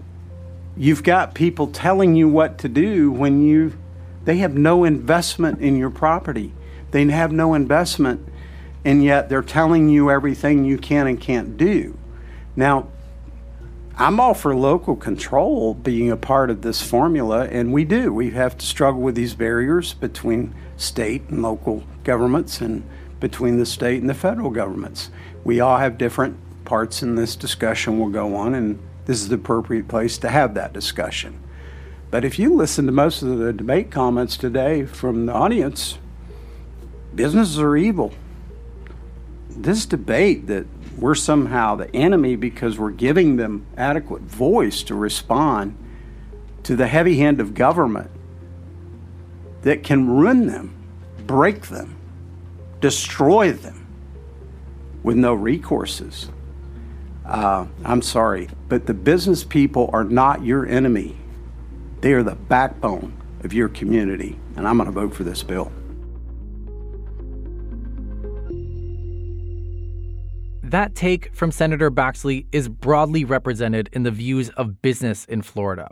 you've 0.76 1.02
got 1.02 1.35
people 1.35 1.68
telling 1.68 2.14
you 2.14 2.28
what 2.28 2.59
to 2.59 2.68
do 2.68 3.11
when 3.11 3.42
you 3.42 3.76
they 4.25 4.38
have 4.38 4.56
no 4.56 4.83
investment 4.83 5.61
in 5.61 5.76
your 5.76 5.90
property. 5.90 6.52
They 6.90 7.04
have 7.06 7.30
no 7.30 7.54
investment 7.54 8.28
and 8.85 9.02
yet 9.02 9.28
they're 9.28 9.42
telling 9.42 9.88
you 9.88 10.11
everything 10.11 10.64
you 10.64 10.78
can 10.78 11.09
and 11.09 11.21
can't 11.21 11.56
do. 11.56 11.99
Now, 12.54 12.88
I'm 13.99 14.21
all 14.21 14.33
for 14.33 14.54
local 14.54 14.95
control 14.95 15.75
being 15.75 16.11
a 16.11 16.16
part 16.16 16.50
of 16.50 16.62
this 16.62 16.83
formula, 16.83 17.47
and 17.47 17.73
we 17.73 17.85
do. 17.85 18.12
We 18.12 18.30
have 18.30 18.56
to 18.59 18.64
struggle 18.64 19.00
with 19.00 19.16
these 19.16 19.35
barriers 19.35 19.95
between 19.95 20.54
state 20.76 21.23
and 21.30 21.42
local 21.42 21.83
governments 22.04 22.61
and 22.61 22.88
between 23.18 23.59
the 23.59 23.66
state 23.66 24.00
and 24.00 24.09
the 24.09 24.14
federal 24.14 24.50
governments. 24.50 25.11
We 25.42 25.59
all 25.59 25.78
have 25.78 25.99
different 25.99 26.37
parts 26.64 27.02
in 27.02 27.14
this 27.14 27.35
discussion 27.35 27.99
We'll 27.99 28.11
go 28.11 28.37
on, 28.37 28.54
and 28.54 28.78
this 29.06 29.20
is 29.20 29.28
the 29.28 29.36
appropriate 29.36 29.88
place 29.88 30.18
to 30.18 30.28
have 30.28 30.54
that 30.54 30.72
discussion. 30.72 31.40
But 32.10 32.25
if 32.25 32.38
you 32.38 32.54
listen 32.54 32.86
to 32.86 32.92
most 32.92 33.22
of 33.22 33.38
the 33.38 33.52
debate 33.52 33.90
comments 33.90 34.36
today 34.36 34.84
from 34.84 35.26
the 35.26 35.32
audience, 35.32 35.98
businesses 37.14 37.58
are 37.58 37.76
evil 37.76 38.12
this 39.56 39.86
debate 39.86 40.46
that 40.46 40.66
we're 40.98 41.14
somehow 41.14 41.75
the 41.75 41.94
enemy 41.94 42.36
because 42.36 42.78
we're 42.78 42.90
giving 42.90 43.36
them 43.36 43.66
adequate 43.76 44.22
voice 44.22 44.82
to 44.84 44.94
respond 44.94 45.76
to 46.62 46.76
the 46.76 46.86
heavy 46.86 47.18
hand 47.18 47.40
of 47.40 47.54
government 47.54 48.10
that 49.62 49.82
can 49.82 50.08
ruin 50.08 50.46
them, 50.46 50.75
break 51.26 51.66
them, 51.66 51.96
destroy 52.80 53.52
them 53.52 53.86
with 55.02 55.16
no 55.16 55.36
recourses. 55.36 56.28
Uh, 57.26 57.66
I'm 57.85 58.02
sorry, 58.02 58.49
but 58.68 58.87
the 58.87 58.95
business 58.95 59.42
people 59.42 59.90
are 59.92 60.04
not 60.04 60.45
your 60.45 60.64
enemy. 60.66 61.16
They 62.00 62.12
are 62.12 62.23
the 62.23 62.37
backbone 62.37 63.21
of 63.42 63.52
your 63.52 63.68
community, 63.68 64.38
and 64.56 64.66
I'm 64.66 64.76
going 64.76 64.87
to 64.87 64.92
vote 64.92 65.12
for 65.12 65.25
this 65.25 65.42
bill. 65.42 65.73
That 70.62 70.95
take 70.95 71.35
from 71.35 71.50
Senator 71.50 71.90
Baxley 71.90 72.47
is 72.52 72.68
broadly 72.68 73.25
represented 73.25 73.88
in 73.92 74.04
the 74.04 74.11
views 74.11 74.50
of 74.50 74.80
business 74.80 75.25
in 75.25 75.42
Florida. 75.42 75.90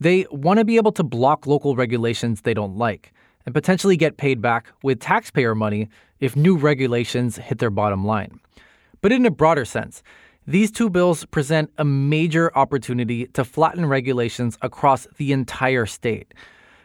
They 0.00 0.26
want 0.30 0.58
to 0.58 0.64
be 0.64 0.76
able 0.76 0.92
to 0.92 1.04
block 1.04 1.46
local 1.46 1.76
regulations 1.76 2.40
they 2.40 2.54
don't 2.54 2.76
like 2.76 3.12
and 3.46 3.54
potentially 3.54 3.96
get 3.96 4.16
paid 4.16 4.40
back 4.40 4.66
with 4.82 5.00
taxpayer 5.00 5.54
money 5.54 5.88
if 6.18 6.34
new 6.34 6.56
regulations 6.56 7.36
hit 7.36 7.58
their 7.58 7.70
bottom 7.70 8.04
line. 8.04 8.40
But 9.00 9.12
in 9.12 9.26
a 9.26 9.30
broader 9.30 9.64
sense, 9.64 10.02
these 10.50 10.70
two 10.70 10.90
bills 10.90 11.24
present 11.26 11.70
a 11.78 11.84
major 11.84 12.56
opportunity 12.56 13.26
to 13.28 13.44
flatten 13.44 13.86
regulations 13.86 14.58
across 14.62 15.06
the 15.16 15.32
entire 15.32 15.86
state. 15.86 16.34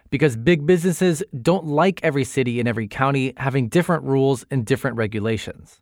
Because 0.10 0.38
big 0.38 0.66
businesses 0.66 1.24
don't 1.42 1.66
like 1.66 2.00
every 2.04 2.24
city 2.24 2.60
and 2.60 2.70
every 2.70 2.88
county 2.88 3.34
having 3.38 3.68
different 3.68 4.04
rules 4.04 4.46
and 4.50 4.66
different 4.66 4.98
regulations 4.98 5.82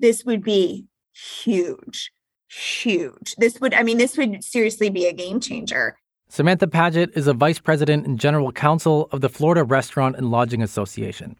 this 0.00 0.24
would 0.24 0.42
be 0.42 0.86
huge, 1.12 2.10
huge. 2.48 3.34
This 3.36 3.60
would, 3.60 3.74
I 3.74 3.82
mean, 3.82 3.98
this 3.98 4.16
would 4.16 4.42
seriously 4.42 4.90
be 4.90 5.06
a 5.06 5.12
game 5.12 5.40
changer. 5.40 5.96
Samantha 6.28 6.66
Padgett 6.66 7.16
is 7.16 7.26
a 7.26 7.34
vice 7.34 7.58
president 7.58 8.06
and 8.06 8.18
general 8.18 8.52
counsel 8.52 9.08
of 9.12 9.20
the 9.20 9.28
Florida 9.28 9.64
Restaurant 9.64 10.16
and 10.16 10.30
Lodging 10.30 10.62
Association. 10.62 11.36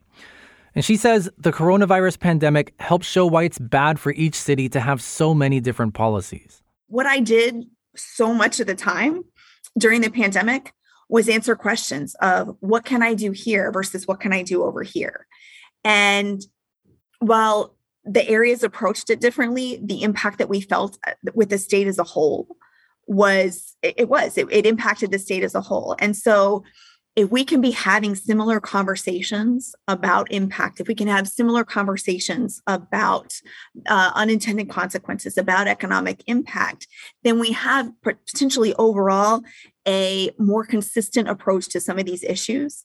And 0.75 0.85
she 0.85 0.97
says 0.97 1.29
the 1.37 1.53
coronavirus 1.53 2.21
pandemic 2.21 2.75
helps 2.79 3.07
show 3.07 3.27
why 3.27 3.45
it's 3.45 3.59
bad 3.59 3.99
for 3.99 4.13
each 4.13 4.35
city 4.35 4.69
to 4.69 4.81
have 4.81 5.03
so 5.03 5.35
many 5.35 5.61
different 5.61 5.95
policies. 5.95 6.63
What 6.87 7.07
I 7.07 7.21
did 7.21 7.65
so 7.97 8.33
much 8.33 8.61
of 8.61 8.67
the 8.67 8.75
time 8.75 9.25
during 9.79 10.01
the 10.01 10.11
pandemic 10.11 10.73
was 11.09 11.29
answer 11.29 11.57
questions 11.57 12.15
of 12.21 12.57
what 12.61 12.85
can 12.85 13.03
I 13.03 13.15
do 13.15 13.33
here 13.33 13.73
versus 13.73 14.07
what 14.07 14.21
can 14.21 14.33
I 14.33 14.43
do 14.43 14.63
over 14.63 14.83
here. 14.83 15.27
And 15.85 16.41
while 17.19 17.77
the 18.05 18.27
areas 18.29 18.63
approached 18.63 19.11
it 19.11 19.21
differently, 19.21 19.81
the 19.83 20.03
impact 20.03 20.39
that 20.39 20.49
we 20.49 20.61
felt 20.61 20.99
uh, 21.07 21.13
with 21.35 21.51
the 21.51 21.59
state 21.59 21.87
as 21.87 21.99
a 21.99 22.05
whole 22.05 22.57
was 23.07 23.77
it, 23.83 24.09
was 24.09 24.39
it, 24.39 24.47
it 24.51 24.67
impacted 24.67 25.11
the 25.11 25.19
state 25.19 25.43
as 25.43 25.55
a 25.55 25.61
whole. 25.61 25.97
And 25.99 26.17
so 26.17 26.63
if 27.21 27.31
we 27.31 27.45
can 27.45 27.61
be 27.61 27.71
having 27.71 28.15
similar 28.15 28.61
conversations 28.61 29.75
about 29.87 30.33
impact, 30.33 30.81
if 30.81 30.89
we 30.89 30.95
can 30.95 31.07
have 31.07 31.29
similar 31.29 31.65
conversations 31.65 32.63
about 32.67 33.35
uh, 33.89 34.11
unintended 34.15 34.71
consequences, 34.71 35.37
about 35.37 35.69
economic 35.69 36.23
impact, 36.27 36.89
then 37.23 37.39
we 37.39 37.53
have 37.53 37.91
potentially 38.03 38.75
overall 38.77 39.43
a 39.87 40.31
more 40.39 40.65
consistent 40.65 41.29
approach 41.29 41.69
to 41.69 41.79
some 41.79 41.99
of 41.99 42.07
these 42.07 42.25
issues. 42.25 42.85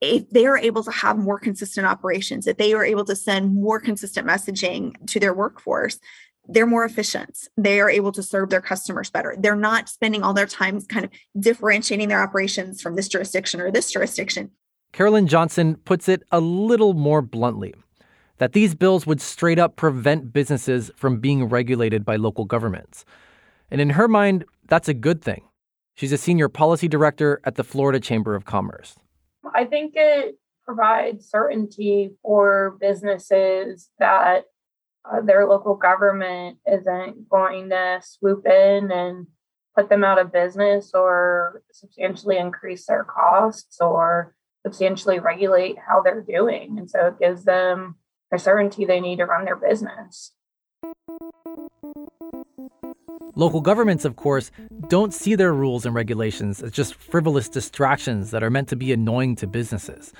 If 0.00 0.28
they 0.30 0.46
are 0.46 0.58
able 0.58 0.82
to 0.82 0.90
have 0.90 1.16
more 1.16 1.38
consistent 1.38 1.86
operations, 1.86 2.48
if 2.48 2.56
they 2.56 2.72
are 2.72 2.84
able 2.84 3.04
to 3.04 3.14
send 3.14 3.54
more 3.54 3.78
consistent 3.78 4.26
messaging 4.26 4.94
to 5.06 5.20
their 5.20 5.34
workforce, 5.34 6.00
they're 6.48 6.66
more 6.66 6.84
efficient. 6.84 7.48
They 7.56 7.80
are 7.80 7.90
able 7.90 8.12
to 8.12 8.22
serve 8.22 8.50
their 8.50 8.60
customers 8.60 9.10
better. 9.10 9.36
They're 9.38 9.54
not 9.54 9.88
spending 9.88 10.22
all 10.22 10.32
their 10.32 10.46
time 10.46 10.80
kind 10.82 11.04
of 11.04 11.10
differentiating 11.38 12.08
their 12.08 12.22
operations 12.22 12.80
from 12.80 12.96
this 12.96 13.08
jurisdiction 13.08 13.60
or 13.60 13.70
this 13.70 13.92
jurisdiction. 13.92 14.50
Carolyn 14.92 15.26
Johnson 15.26 15.76
puts 15.76 16.08
it 16.08 16.22
a 16.32 16.40
little 16.40 16.94
more 16.94 17.20
bluntly 17.20 17.74
that 18.38 18.52
these 18.52 18.74
bills 18.74 19.06
would 19.06 19.20
straight 19.20 19.58
up 19.58 19.76
prevent 19.76 20.32
businesses 20.32 20.90
from 20.96 21.20
being 21.20 21.44
regulated 21.44 22.04
by 22.04 22.16
local 22.16 22.44
governments. 22.44 23.04
And 23.70 23.80
in 23.80 23.90
her 23.90 24.08
mind, 24.08 24.44
that's 24.66 24.88
a 24.88 24.94
good 24.94 25.22
thing. 25.22 25.42
She's 25.94 26.12
a 26.12 26.18
senior 26.18 26.48
policy 26.48 26.88
director 26.88 27.40
at 27.44 27.56
the 27.56 27.64
Florida 27.64 28.00
Chamber 28.00 28.34
of 28.34 28.44
Commerce. 28.44 28.96
I 29.54 29.64
think 29.64 29.94
it 29.96 30.38
provides 30.64 31.28
certainty 31.28 32.12
for 32.22 32.76
businesses 32.80 33.90
that 33.98 34.44
uh, 35.10 35.20
their 35.20 35.46
local 35.46 35.74
government 35.74 36.58
isn't 36.70 37.28
going 37.28 37.70
to 37.70 38.00
swoop 38.02 38.46
in 38.46 38.90
and 38.90 39.26
put 39.76 39.88
them 39.88 40.04
out 40.04 40.18
of 40.18 40.32
business 40.32 40.92
or 40.94 41.62
substantially 41.72 42.36
increase 42.36 42.86
their 42.86 43.04
costs 43.04 43.80
or 43.80 44.34
substantially 44.66 45.18
regulate 45.18 45.76
how 45.78 46.02
they're 46.02 46.20
doing. 46.20 46.78
And 46.78 46.90
so 46.90 47.06
it 47.06 47.18
gives 47.20 47.44
them 47.44 47.96
the 48.30 48.38
certainty 48.38 48.84
they 48.84 49.00
need 49.00 49.16
to 49.16 49.24
run 49.24 49.44
their 49.44 49.56
business. 49.56 50.32
Local 53.34 53.60
governments, 53.60 54.04
of 54.04 54.16
course, 54.16 54.50
don't 54.88 55.14
see 55.14 55.36
their 55.36 55.54
rules 55.54 55.86
and 55.86 55.94
regulations 55.94 56.60
as 56.60 56.72
just 56.72 56.94
frivolous 56.96 57.48
distractions 57.48 58.32
that 58.32 58.42
are 58.42 58.50
meant 58.50 58.68
to 58.68 58.76
be 58.76 58.92
annoying 58.92 59.36
to 59.36 59.46
businesses. 59.46 60.12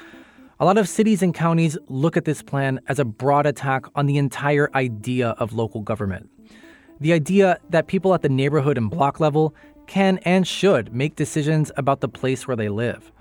A 0.60 0.64
lot 0.64 0.76
of 0.76 0.88
cities 0.88 1.22
and 1.22 1.32
counties 1.32 1.78
look 1.86 2.16
at 2.16 2.24
this 2.24 2.42
plan 2.42 2.80
as 2.88 2.98
a 2.98 3.04
broad 3.04 3.46
attack 3.46 3.86
on 3.94 4.06
the 4.06 4.16
entire 4.16 4.68
idea 4.74 5.28
of 5.38 5.52
local 5.52 5.82
government. 5.82 6.28
The 6.98 7.12
idea 7.12 7.58
that 7.70 7.86
people 7.86 8.12
at 8.12 8.22
the 8.22 8.28
neighborhood 8.28 8.76
and 8.76 8.90
block 8.90 9.20
level 9.20 9.54
can 9.86 10.18
and 10.24 10.46
should 10.46 10.92
make 10.92 11.14
decisions 11.14 11.70
about 11.76 12.00
the 12.00 12.08
place 12.08 12.48
where 12.48 12.56
they 12.56 12.68
live. 12.68 13.12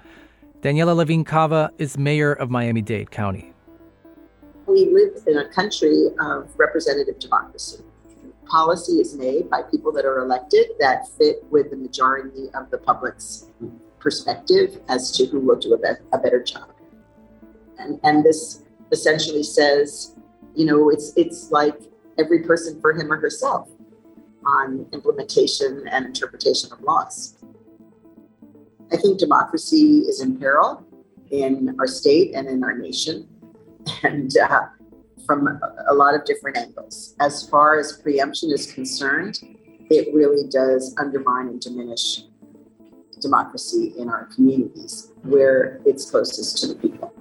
Daniela 0.62 0.96
Levine 0.96 1.24
Cava 1.24 1.72
is 1.77 1.96
mayor 1.96 2.34
of 2.34 2.50
Miami 2.50 2.82
Dade 2.82 3.12
County. 3.12 3.53
We 4.65 4.89
live 4.91 5.24
in 5.27 5.38
a 5.38 5.48
country 5.50 6.08
of 6.20 6.50
representative 6.58 7.20
democracy 7.20 7.84
policy 8.48 8.94
is 8.94 9.15
made 9.15 9.50
by 9.50 9.62
people 9.62 9.91
that 9.91 10.06
are 10.06 10.20
elected 10.20 10.67
that 10.79 11.08
fit 11.17 11.44
with 11.50 11.70
the 11.70 11.75
majority 11.75 12.50
of 12.53 12.70
the 12.72 12.77
public's 12.77 13.48
perspective 14.00 14.79
as 14.89 15.12
to 15.12 15.25
who 15.25 15.39
will 15.39 15.58
do 15.58 15.74
a, 15.74 15.77
be- 15.77 16.01
a 16.13 16.17
better 16.17 16.41
job. 16.41 16.70
And, 17.80 18.00
and 18.04 18.24
this 18.24 18.64
essentially 18.92 19.44
says, 19.44 20.16
you 20.56 20.66
know, 20.66 20.90
it's 20.90 21.14
it's 21.16 21.52
like 21.52 21.76
every 22.18 22.44
person 22.44 22.80
for 22.82 22.94
him 22.94 23.12
or 23.12 23.18
herself. 23.18 23.70
on 24.46 24.86
implementation 24.94 25.88
and 25.92 26.06
interpretation 26.06 26.72
of 26.72 26.82
laws. 26.82 27.36
I 28.92 28.98
think 28.98 29.20
democracy 29.20 30.00
is 30.08 30.22
in 30.22 30.40
peril 30.40 30.86
in 31.32 31.76
our 31.80 31.88
state 31.88 32.34
and 32.34 32.48
in 32.48 32.64
our 32.64 32.78
nation, 32.78 33.28
and 34.04 34.32
uh, 34.38 34.68
from 35.26 35.60
a 35.90 35.94
lot 35.94 36.16
of 36.16 36.24
different 36.24 36.58
angles. 36.58 37.16
As 37.20 37.48
far 37.50 37.78
as 37.78 38.00
preemption 38.02 38.50
is 38.52 38.72
concerned, 38.72 39.40
it 39.90 40.14
really 40.14 40.48
does 40.50 40.96
undermine 40.98 41.48
and 41.50 41.60
diminish 41.60 42.24
democracy 43.20 43.94
in 43.98 44.08
our 44.10 44.26
communities 44.34 45.12
where 45.24 45.82
it's 45.86 46.10
closest 46.10 46.60
to 46.60 46.68
the 46.68 46.76
people. 46.76 47.14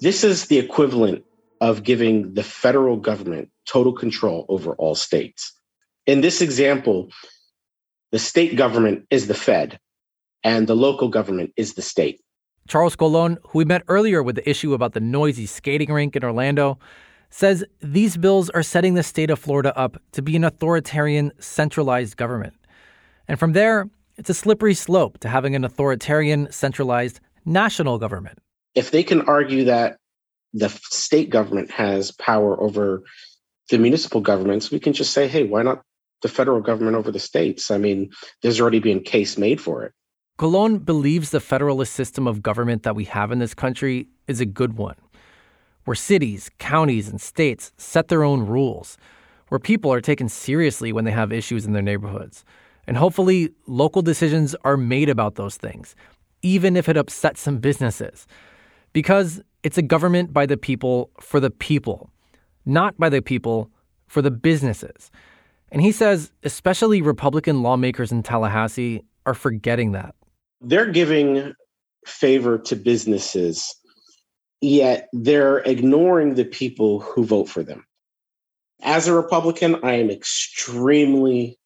This 0.00 0.24
is 0.24 0.46
the 0.46 0.58
equivalent 0.58 1.24
of 1.60 1.82
giving 1.82 2.34
the 2.34 2.42
federal 2.42 2.96
government 2.96 3.50
total 3.66 3.94
control 3.94 4.44
over 4.48 4.74
all 4.74 4.94
states. 4.94 5.52
In 6.06 6.20
this 6.20 6.42
example, 6.42 7.08
the 8.12 8.18
state 8.18 8.56
government 8.56 9.06
is 9.10 9.26
the 9.26 9.34
Fed 9.34 9.78
and 10.44 10.66
the 10.66 10.76
local 10.76 11.08
government 11.08 11.52
is 11.56 11.74
the 11.74 11.82
state. 11.82 12.20
Charles 12.68 12.94
Colon, 12.94 13.38
who 13.48 13.58
we 13.58 13.64
met 13.64 13.82
earlier 13.88 14.22
with 14.22 14.36
the 14.36 14.48
issue 14.48 14.74
about 14.74 14.92
the 14.92 15.00
noisy 15.00 15.46
skating 15.46 15.92
rink 15.92 16.14
in 16.14 16.24
Orlando, 16.24 16.78
says 17.30 17.64
these 17.80 18.16
bills 18.16 18.50
are 18.50 18.62
setting 18.62 18.94
the 18.94 19.02
state 19.02 19.30
of 19.30 19.38
Florida 19.38 19.76
up 19.78 20.00
to 20.12 20.22
be 20.22 20.36
an 20.36 20.44
authoritarian, 20.44 21.32
centralized 21.38 22.16
government. 22.16 22.54
And 23.28 23.38
from 23.38 23.52
there, 23.52 23.88
it's 24.16 24.30
a 24.30 24.34
slippery 24.34 24.74
slope 24.74 25.18
to 25.18 25.28
having 25.28 25.54
an 25.54 25.64
authoritarian, 25.64 26.50
centralized 26.50 27.20
national 27.44 27.98
government. 27.98 28.38
If 28.76 28.92
they 28.92 29.02
can 29.02 29.22
argue 29.22 29.64
that 29.64 29.96
the 30.52 30.68
state 30.68 31.30
government 31.30 31.70
has 31.72 32.12
power 32.12 32.60
over 32.60 33.02
the 33.70 33.78
municipal 33.78 34.20
governments, 34.20 34.70
we 34.70 34.78
can 34.78 34.92
just 34.92 35.12
say, 35.12 35.26
hey, 35.26 35.42
why 35.42 35.62
not 35.62 35.82
the 36.22 36.28
federal 36.28 36.60
government 36.60 36.96
over 36.96 37.10
the 37.10 37.18
states? 37.18 37.70
I 37.70 37.78
mean, 37.78 38.10
there's 38.42 38.60
already 38.60 38.78
been 38.78 39.00
case 39.00 39.36
made 39.36 39.60
for 39.60 39.82
it. 39.82 39.92
Colon 40.38 40.78
believes 40.78 41.30
the 41.30 41.40
federalist 41.40 41.94
system 41.94 42.26
of 42.26 42.42
government 42.42 42.82
that 42.82 42.94
we 42.94 43.04
have 43.04 43.32
in 43.32 43.38
this 43.38 43.54
country 43.54 44.08
is 44.28 44.40
a 44.40 44.46
good 44.46 44.76
one, 44.76 44.96
where 45.84 45.94
cities, 45.94 46.50
counties, 46.58 47.08
and 47.08 47.20
states 47.20 47.72
set 47.78 48.08
their 48.08 48.22
own 48.22 48.46
rules, 48.46 48.98
where 49.48 49.58
people 49.58 49.90
are 49.90 50.02
taken 50.02 50.28
seriously 50.28 50.92
when 50.92 51.06
they 51.06 51.10
have 51.10 51.32
issues 51.32 51.64
in 51.64 51.72
their 51.72 51.82
neighborhoods. 51.82 52.44
And 52.86 52.98
hopefully, 52.98 53.50
local 53.66 54.02
decisions 54.02 54.54
are 54.62 54.76
made 54.76 55.08
about 55.08 55.36
those 55.36 55.56
things, 55.56 55.96
even 56.42 56.76
if 56.76 56.88
it 56.88 56.98
upsets 56.98 57.40
some 57.40 57.58
businesses. 57.58 58.26
Because 58.96 59.42
it's 59.62 59.76
a 59.76 59.82
government 59.82 60.32
by 60.32 60.46
the 60.46 60.56
people 60.56 61.10
for 61.20 61.38
the 61.38 61.50
people, 61.50 62.10
not 62.64 62.96
by 62.96 63.10
the 63.10 63.20
people 63.20 63.70
for 64.06 64.22
the 64.22 64.30
businesses. 64.30 65.10
And 65.70 65.82
he 65.82 65.92
says, 65.92 66.32
especially 66.44 67.02
Republican 67.02 67.62
lawmakers 67.62 68.10
in 68.10 68.22
Tallahassee 68.22 69.02
are 69.26 69.34
forgetting 69.34 69.92
that. 69.92 70.14
They're 70.62 70.90
giving 70.90 71.52
favor 72.06 72.56
to 72.56 72.74
businesses, 72.74 73.74
yet 74.62 75.10
they're 75.12 75.58
ignoring 75.58 76.32
the 76.32 76.46
people 76.46 77.00
who 77.00 77.26
vote 77.26 77.50
for 77.50 77.62
them. 77.62 77.84
As 78.80 79.08
a 79.08 79.12
Republican, 79.12 79.76
I 79.82 79.96
am 79.96 80.08
extremely 80.08 81.58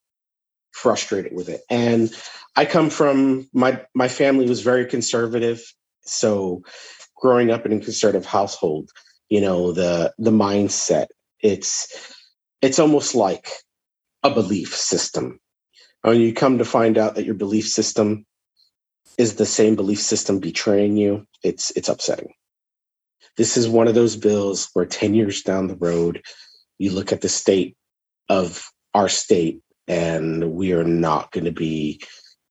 frustrated 0.72 1.32
with 1.32 1.48
it. 1.48 1.60
And 1.70 2.12
I 2.56 2.64
come 2.64 2.90
from 2.90 3.48
my 3.52 3.84
my 3.94 4.08
family 4.08 4.48
was 4.48 4.62
very 4.62 4.86
conservative, 4.86 5.62
so 6.00 6.64
growing 7.20 7.50
up 7.50 7.66
in 7.66 7.72
a 7.72 7.80
conservative 7.80 8.26
household, 8.26 8.90
you 9.28 9.40
know, 9.40 9.72
the 9.72 10.12
the 10.18 10.30
mindset, 10.30 11.06
it's 11.40 12.14
it's 12.62 12.78
almost 12.78 13.14
like 13.14 13.48
a 14.22 14.30
belief 14.30 14.74
system. 14.74 15.38
When 16.02 16.20
you 16.20 16.32
come 16.32 16.58
to 16.58 16.64
find 16.64 16.98
out 16.98 17.14
that 17.14 17.26
your 17.26 17.34
belief 17.34 17.68
system 17.68 18.26
is 19.18 19.36
the 19.36 19.46
same 19.46 19.76
belief 19.76 20.00
system 20.00 20.40
betraying 20.40 20.96
you, 20.96 21.26
it's 21.42 21.70
it's 21.76 21.88
upsetting. 21.88 22.32
This 23.36 23.56
is 23.56 23.68
one 23.68 23.88
of 23.88 23.94
those 23.94 24.16
bills 24.16 24.68
where 24.72 24.86
10 24.86 25.14
years 25.14 25.42
down 25.42 25.68
the 25.68 25.76
road, 25.76 26.22
you 26.78 26.90
look 26.90 27.12
at 27.12 27.20
the 27.20 27.28
state 27.28 27.76
of 28.28 28.68
our 28.94 29.08
state 29.08 29.60
and 29.86 30.52
we 30.52 30.72
are 30.72 30.84
not 30.84 31.30
going 31.32 31.44
to 31.44 31.52
be 31.52 32.02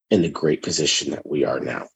in 0.10 0.22
the 0.22 0.30
great 0.30 0.64
position 0.64 1.12
that 1.12 1.28
we 1.28 1.44
are 1.44 1.60
now. 1.60 1.88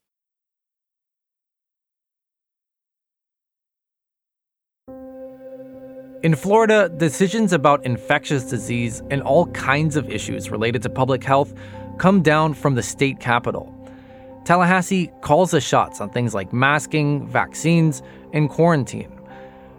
In 6.24 6.36
Florida, 6.36 6.88
decisions 6.88 7.52
about 7.52 7.86
infectious 7.86 8.46
disease 8.46 9.04
and 9.12 9.22
all 9.24 9.48
kinds 9.48 9.98
of 9.98 10.10
issues 10.10 10.50
related 10.50 10.82
to 10.84 10.90
public 10.90 11.22
health 11.22 11.54
come 11.98 12.22
down 12.22 12.54
from 12.54 12.76
the 12.76 12.82
state 12.82 13.20
capital. 13.20 13.76
Tallahassee 14.46 15.12
calls 15.20 15.52
the 15.52 15.60
shots 15.60 16.00
on 16.00 16.10
things 16.10 16.34
like 16.34 16.54
masking, 16.54 17.28
vaccines, 17.28 18.02
and 18.32 18.50
quarantine. 18.50 19.12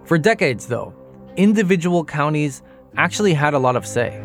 For 0.04 0.18
decades, 0.18 0.66
though, 0.66 0.92
individual 1.38 2.04
counties 2.04 2.62
actually 2.98 3.32
had 3.32 3.54
a 3.54 3.58
lot 3.58 3.74
of 3.74 3.86
say. 3.86 4.22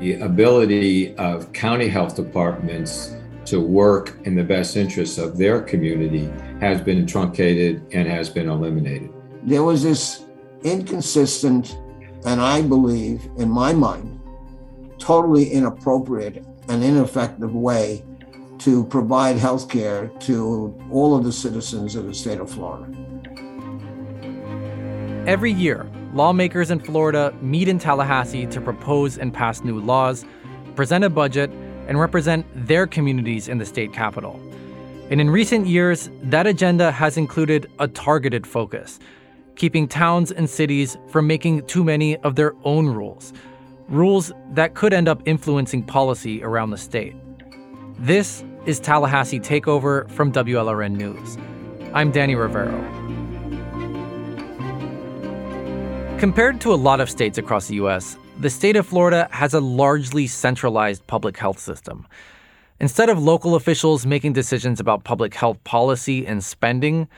The 0.00 0.20
ability 0.20 1.16
of 1.16 1.50
county 1.54 1.88
health 1.88 2.14
departments 2.14 3.16
to 3.46 3.58
work 3.58 4.18
in 4.24 4.34
the 4.34 4.44
best 4.44 4.76
interests 4.76 5.16
of 5.16 5.38
their 5.38 5.62
community 5.62 6.30
has 6.60 6.82
been 6.82 7.06
truncated 7.06 7.82
and 7.94 8.06
has 8.06 8.28
been 8.28 8.50
eliminated. 8.50 9.10
There 9.44 9.64
was 9.64 9.82
this 9.82 10.26
inconsistent, 10.62 11.76
and 12.24 12.40
I 12.40 12.62
believe, 12.62 13.28
in 13.36 13.48
my 13.48 13.72
mind, 13.72 14.20
totally 14.98 15.50
inappropriate 15.50 16.44
and 16.68 16.82
ineffective 16.82 17.54
way 17.54 18.04
to 18.58 18.84
provide 18.86 19.36
health 19.36 19.68
care 19.68 20.08
to 20.20 20.76
all 20.90 21.16
of 21.16 21.24
the 21.24 21.32
citizens 21.32 21.94
of 21.94 22.06
the 22.06 22.14
state 22.14 22.40
of 22.40 22.50
Florida. 22.50 22.92
Every 25.26 25.52
year, 25.52 25.86
lawmakers 26.12 26.70
in 26.70 26.80
Florida 26.80 27.34
meet 27.40 27.68
in 27.68 27.78
Tallahassee 27.78 28.46
to 28.46 28.60
propose 28.60 29.18
and 29.18 29.32
pass 29.32 29.62
new 29.62 29.78
laws, 29.78 30.24
present 30.74 31.04
a 31.04 31.10
budget, 31.10 31.50
and 31.86 32.00
represent 32.00 32.46
their 32.66 32.86
communities 32.86 33.48
in 33.48 33.58
the 33.58 33.66
state 33.66 33.92
capital. 33.92 34.40
And 35.10 35.20
in 35.20 35.30
recent 35.30 35.66
years, 35.66 36.10
that 36.24 36.46
agenda 36.46 36.90
has 36.90 37.16
included 37.16 37.70
a 37.78 37.88
targeted 37.88 38.46
focus 38.46 38.98
keeping 39.58 39.88
towns 39.88 40.30
and 40.30 40.48
cities 40.48 40.96
from 41.08 41.26
making 41.26 41.66
too 41.66 41.82
many 41.82 42.16
of 42.18 42.36
their 42.36 42.54
own 42.62 42.86
rules, 42.86 43.32
rules 43.88 44.32
that 44.52 44.74
could 44.74 44.94
end 44.94 45.08
up 45.08 45.20
influencing 45.26 45.82
policy 45.82 46.42
around 46.44 46.70
the 46.70 46.78
state. 46.78 47.16
This 47.98 48.44
is 48.66 48.78
Tallahassee 48.78 49.40
Takeover 49.40 50.08
from 50.12 50.30
WLRN 50.30 50.96
News. 50.96 51.36
I'm 51.92 52.12
Danny 52.12 52.36
Rivero. 52.36 52.78
Compared 56.18 56.60
to 56.60 56.72
a 56.72 56.76
lot 56.76 57.00
of 57.00 57.10
states 57.10 57.36
across 57.36 57.66
the 57.66 57.74
U.S., 57.76 58.16
the 58.38 58.50
state 58.50 58.76
of 58.76 58.86
Florida 58.86 59.28
has 59.32 59.54
a 59.54 59.60
largely 59.60 60.28
centralized 60.28 61.04
public 61.08 61.36
health 61.36 61.58
system. 61.58 62.06
Instead 62.78 63.08
of 63.08 63.20
local 63.20 63.56
officials 63.56 64.06
making 64.06 64.34
decisions 64.34 64.78
about 64.78 65.02
public 65.02 65.34
health 65.34 65.62
policy 65.64 66.24
and 66.24 66.44
spending, 66.44 67.08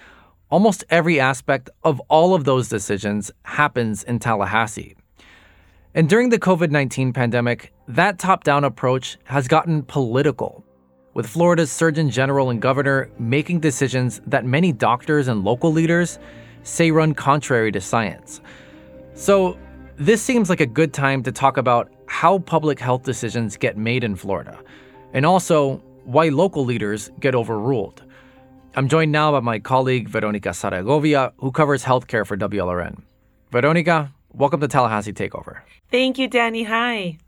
Almost 0.51 0.83
every 0.91 1.21
aspect 1.21 1.71
of 1.85 2.01
all 2.09 2.35
of 2.35 2.43
those 2.43 2.69
decisions 2.69 3.31
happens 3.45 4.03
in 4.03 4.19
Tallahassee. 4.19 4.97
And 5.95 6.09
during 6.09 6.31
the 6.31 6.41
COVID 6.41 6.71
19 6.73 7.13
pandemic, 7.13 7.73
that 7.87 8.19
top 8.19 8.43
down 8.43 8.65
approach 8.65 9.17
has 9.25 9.47
gotten 9.47 9.85
political, 9.85 10.65
with 11.15 11.29
Florida's 11.29 11.71
Surgeon 11.71 12.11
General 12.11 12.51
and 12.51 12.61
Governor 12.61 13.11
making 13.19 13.61
decisions 13.61 14.21
that 14.27 14.45
many 14.45 14.73
doctors 14.73 15.29
and 15.29 15.45
local 15.45 15.71
leaders 15.71 16.19
say 16.65 16.91
run 16.91 17.15
contrary 17.15 17.71
to 17.71 17.81
science. 17.81 18.41
So, 19.15 19.57
this 19.97 20.21
seems 20.21 20.49
like 20.49 20.61
a 20.61 20.67
good 20.67 20.93
time 20.93 21.23
to 21.25 21.33
talk 21.33 21.59
about 21.59 21.93
how 22.07 22.39
public 22.41 22.81
health 22.81 23.05
decisions 23.05 23.57
get 23.57 23.77
made 23.77 24.03
in 24.03 24.17
Florida, 24.17 24.59
and 25.13 25.25
also 25.25 25.77
why 26.05 26.29
local 26.29 26.65
leaders 26.65 27.11
get 27.21 27.37
overruled. 27.37 28.03
I'm 28.76 28.88
joined 28.88 29.11
now 29.11 29.33
by 29.33 29.40
my 29.40 29.59
colleague 29.59 30.09
Veronica 30.09 30.50
Zaragovia, 30.50 31.33
who 31.38 31.50
covers 31.50 31.83
healthcare 31.83 32.24
for 32.24 32.37
WLRN. 32.37 33.02
Veronica, 33.50 34.12
welcome 34.33 34.61
to 34.61 34.68
Tallahassee 34.68 35.12
Takeover. 35.12 35.62
Thank 35.90 36.18
you, 36.18 36.28
Danny. 36.28 36.62
Hi. 36.62 37.18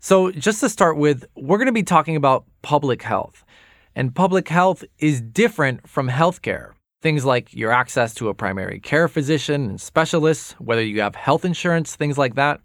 So, 0.00 0.32
just 0.32 0.58
to 0.58 0.68
start 0.68 0.96
with, 0.96 1.24
we're 1.36 1.58
going 1.58 1.66
to 1.66 1.72
be 1.72 1.84
talking 1.84 2.16
about 2.16 2.44
public 2.62 3.02
health. 3.02 3.44
And 3.94 4.12
public 4.12 4.48
health 4.48 4.82
is 4.98 5.20
different 5.20 5.88
from 5.88 6.08
healthcare. 6.08 6.72
Things 7.00 7.24
like 7.24 7.54
your 7.54 7.70
access 7.70 8.12
to 8.14 8.28
a 8.28 8.34
primary 8.34 8.80
care 8.80 9.06
physician 9.06 9.68
and 9.70 9.80
specialists, 9.80 10.52
whether 10.58 10.82
you 10.82 11.00
have 11.00 11.14
health 11.14 11.44
insurance, 11.44 11.94
things 11.94 12.18
like 12.18 12.34
that. 12.34 12.60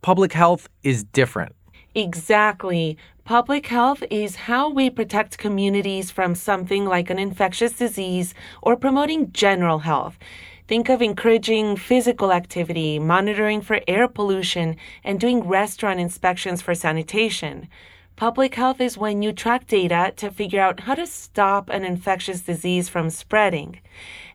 Public 0.00 0.32
health 0.32 0.68
is 0.82 1.04
different. 1.04 1.54
Exactly. 1.94 2.96
Public 3.24 3.66
health 3.66 4.02
is 4.10 4.34
how 4.34 4.70
we 4.70 4.88
protect 4.88 5.36
communities 5.36 6.10
from 6.10 6.34
something 6.34 6.86
like 6.86 7.10
an 7.10 7.18
infectious 7.18 7.72
disease 7.72 8.32
or 8.62 8.76
promoting 8.76 9.30
general 9.32 9.80
health. 9.80 10.18
Think 10.66 10.88
of 10.88 11.02
encouraging 11.02 11.76
physical 11.76 12.32
activity, 12.32 12.98
monitoring 12.98 13.60
for 13.60 13.80
air 13.86 14.08
pollution, 14.08 14.76
and 15.04 15.20
doing 15.20 15.46
restaurant 15.46 16.00
inspections 16.00 16.62
for 16.62 16.74
sanitation. 16.74 17.68
Public 18.16 18.54
health 18.54 18.80
is 18.80 18.96
when 18.96 19.20
you 19.20 19.32
track 19.32 19.66
data 19.66 20.14
to 20.16 20.30
figure 20.30 20.60
out 20.60 20.80
how 20.80 20.94
to 20.94 21.06
stop 21.06 21.68
an 21.68 21.84
infectious 21.84 22.40
disease 22.40 22.88
from 22.88 23.10
spreading. 23.10 23.80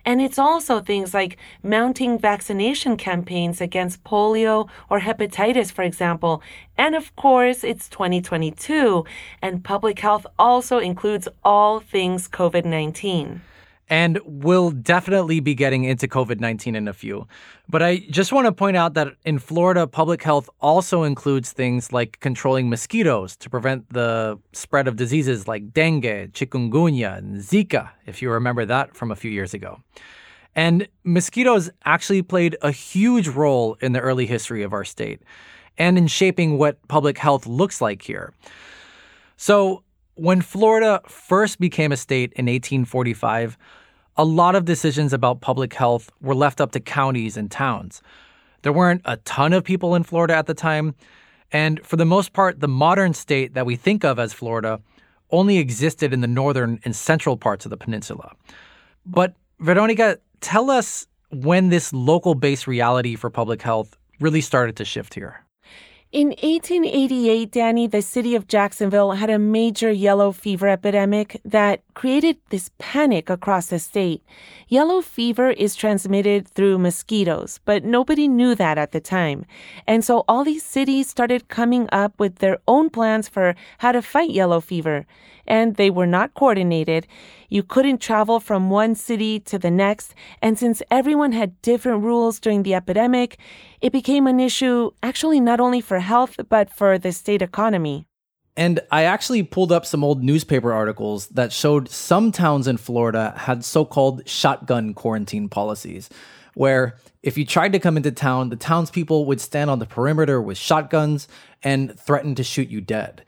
And 0.08 0.22
it's 0.22 0.40
also 0.40 0.80
things 0.80 1.14
like 1.14 1.36
mounting 1.62 2.18
vaccination 2.18 2.96
campaigns 2.96 3.60
against 3.60 4.06
polio 4.06 4.70
or 4.90 5.02
hepatitis, 5.02 5.70
for 5.70 5.82
example. 5.82 6.42
And 6.78 6.96
of 6.96 7.14
course, 7.18 7.62
it's 7.62 7.90
2022, 7.90 9.04
and 9.42 9.66
public 9.66 10.00
health 10.00 10.26
also 10.40 10.80
includes 10.80 11.28
all 11.44 11.82
things 11.82 12.30
COVID 12.30 12.64
19. 12.64 13.42
And 13.90 14.20
we'll 14.26 14.72
definitely 14.72 15.40
be 15.40 15.56
getting 15.56 15.86
into 15.86 16.08
COVID 16.08 16.40
19 16.40 16.76
in 16.76 16.88
a 16.88 16.94
few. 16.94 17.28
But 17.70 17.82
I 17.82 18.00
just 18.10 18.34
want 18.34 18.46
to 18.46 18.52
point 18.52 18.76
out 18.76 18.96
that 18.96 19.14
in 19.24 19.40
Florida, 19.40 19.88
public 19.88 20.22
health 20.24 20.50
also 20.60 21.04
includes 21.04 21.54
things 21.54 21.94
like 21.94 22.20
controlling 22.20 22.70
mosquitoes 22.70 23.36
to 23.38 23.50
prevent 23.50 23.92
the 23.94 24.38
spread 24.52 24.88
of 24.88 24.98
diseases 24.98 25.48
like 25.48 25.72
dengue, 25.72 26.34
chikungunya, 26.34 27.18
and 27.18 27.38
Zika, 27.38 27.90
if 28.06 28.22
you 28.22 28.30
remember 28.30 28.66
that 28.66 28.96
from 28.96 29.12
a 29.12 29.16
few 29.16 29.32
years 29.32 29.54
ago. 29.54 29.80
And 30.54 30.88
mosquitoes 31.04 31.70
actually 31.86 32.24
played 32.24 32.58
a 32.62 32.72
huge 32.72 33.28
role 33.28 33.78
in 33.80 33.94
the 33.94 34.00
early 34.00 34.26
history 34.26 34.64
of 34.64 34.74
our 34.74 34.84
state 34.84 35.22
and 35.78 35.98
in 35.98 36.08
shaping 36.08 36.58
what 36.58 36.86
public 36.88 37.18
health 37.18 37.46
looks 37.46 37.80
like 37.80 38.02
here. 38.02 38.34
So, 39.38 39.84
when 40.18 40.42
Florida 40.42 41.02
first 41.08 41.60
became 41.60 41.92
a 41.92 41.98
state 41.98 42.34
in 42.34 42.46
1845, 42.46 43.58
a 44.18 44.26
lot 44.26 44.56
of 44.56 44.66
decisions 44.66 45.14
about 45.14 45.42
public 45.42 45.74
health 45.74 46.12
were 46.22 46.36
left 46.36 46.60
up 46.60 46.72
to 46.72 46.80
counties 46.80 47.38
and 47.38 47.52
towns. 47.52 48.02
There 48.64 48.74
weren't 48.74 49.02
a 49.06 49.18
ton 49.18 49.54
of 49.54 49.64
people 49.64 49.94
in 49.96 50.04
Florida 50.04 50.36
at 50.36 50.48
the 50.48 50.56
time, 50.56 50.96
and 51.52 51.80
for 51.86 51.96
the 51.96 52.06
most 52.06 52.34
part, 52.34 52.60
the 52.60 52.68
modern 52.68 53.14
state 53.14 53.54
that 53.54 53.66
we 53.66 53.76
think 53.76 54.04
of 54.04 54.18
as 54.18 54.34
Florida 54.34 54.82
only 55.30 55.60
existed 55.60 56.14
in 56.14 56.22
the 56.22 56.28
northern 56.28 56.80
and 56.84 56.96
central 56.96 57.38
parts 57.38 57.66
of 57.66 57.70
the 57.70 57.78
peninsula. 57.78 58.34
But, 59.06 59.36
Veronica, 59.60 60.18
tell 60.42 60.72
us 60.72 61.06
when 61.30 61.70
this 61.70 61.94
local 61.94 62.34
based 62.34 62.66
reality 62.66 63.16
for 63.16 63.30
public 63.30 63.62
health 63.62 63.96
really 64.20 64.42
started 64.42 64.76
to 64.78 64.86
shift 64.86 65.14
here. 65.14 65.44
In 66.14 66.30
1888, 66.30 67.52
Danny, 67.52 67.86
the 67.86 68.02
city 68.02 68.34
of 68.34 68.48
Jacksonville 68.48 69.12
had 69.12 69.30
a 69.30 69.38
major 69.38 69.92
yellow 69.92 70.32
fever 70.32 70.70
epidemic 70.70 71.42
that 71.44 71.82
created 71.96 72.38
this 72.50 72.72
panic 72.78 73.30
across 73.30 73.68
the 73.68 73.78
state. 73.78 74.24
Yellow 74.70 75.02
fever 75.02 75.50
is 75.50 75.76
transmitted 75.76 76.48
through 76.48 76.78
mosquitoes, 76.78 77.60
but 77.66 77.84
nobody 77.84 78.30
knew 78.30 78.56
that 78.56 78.78
at 78.78 78.94
the 78.94 79.02
time. 79.02 79.46
And 79.86 80.02
so 80.02 80.24
all 80.30 80.46
these 80.46 80.64
cities 80.64 81.10
started 81.10 81.50
coming 81.50 81.90
up 81.92 82.18
with 82.18 82.36
their 82.36 82.60
own 82.70 82.90
plans 82.90 83.28
for 83.28 83.54
how 83.80 83.92
to 83.92 84.02
fight 84.02 84.30
yellow 84.30 84.62
fever. 84.62 85.06
And 85.46 85.76
they 85.76 85.90
were 85.90 86.08
not 86.08 86.34
coordinated. 86.36 87.06
You 87.50 87.64
couldn't 87.64 88.00
travel 88.00 88.40
from 88.40 88.70
one 88.70 88.96
city 88.96 89.40
to 89.42 89.58
the 89.58 89.72
next. 89.72 90.14
And 90.42 90.60
since 90.60 90.82
everyone 90.92 91.32
had 91.32 91.62
different 91.62 92.04
rules 92.04 92.40
during 92.40 92.64
the 92.64 92.76
epidemic, 92.76 93.38
it 93.82 93.92
became 93.92 94.28
an 94.28 94.40
issue 94.40 94.92
actually 95.04 95.40
not 95.40 95.60
only 95.60 95.82
for 95.82 96.00
health, 96.00 96.40
but 96.50 96.70
for 96.70 96.98
the 96.98 97.12
state 97.12 97.42
economy. 97.42 98.08
And 98.56 98.80
I 98.92 99.04
actually 99.04 99.44
pulled 99.44 99.72
up 99.72 99.86
some 99.86 100.04
old 100.04 100.24
newspaper 100.24 100.74
articles 100.74 101.28
that 101.28 101.54
showed 101.54 101.90
some 101.90 102.32
towns 102.32 102.68
in 102.68 102.78
Florida 102.78 103.36
had 103.38 103.64
so 103.64 103.86
called 103.86 104.28
shotgun 104.28 104.96
quarantine 104.96 105.48
policies, 105.48 106.10
where 106.56 106.98
if 107.22 107.38
you 107.38 107.46
tried 107.46 107.72
to 107.74 107.80
come 107.80 107.98
into 107.98 108.12
town, 108.12 108.50
the 108.50 108.56
townspeople 108.56 109.26
would 109.26 109.40
stand 109.40 109.70
on 109.70 109.78
the 109.78 109.86
perimeter 109.86 110.42
with 110.42 110.58
shotguns 110.58 111.28
and 111.62 112.00
threaten 112.00 112.34
to 112.34 112.44
shoot 112.44 112.70
you 112.70 112.82
dead. 112.82 113.24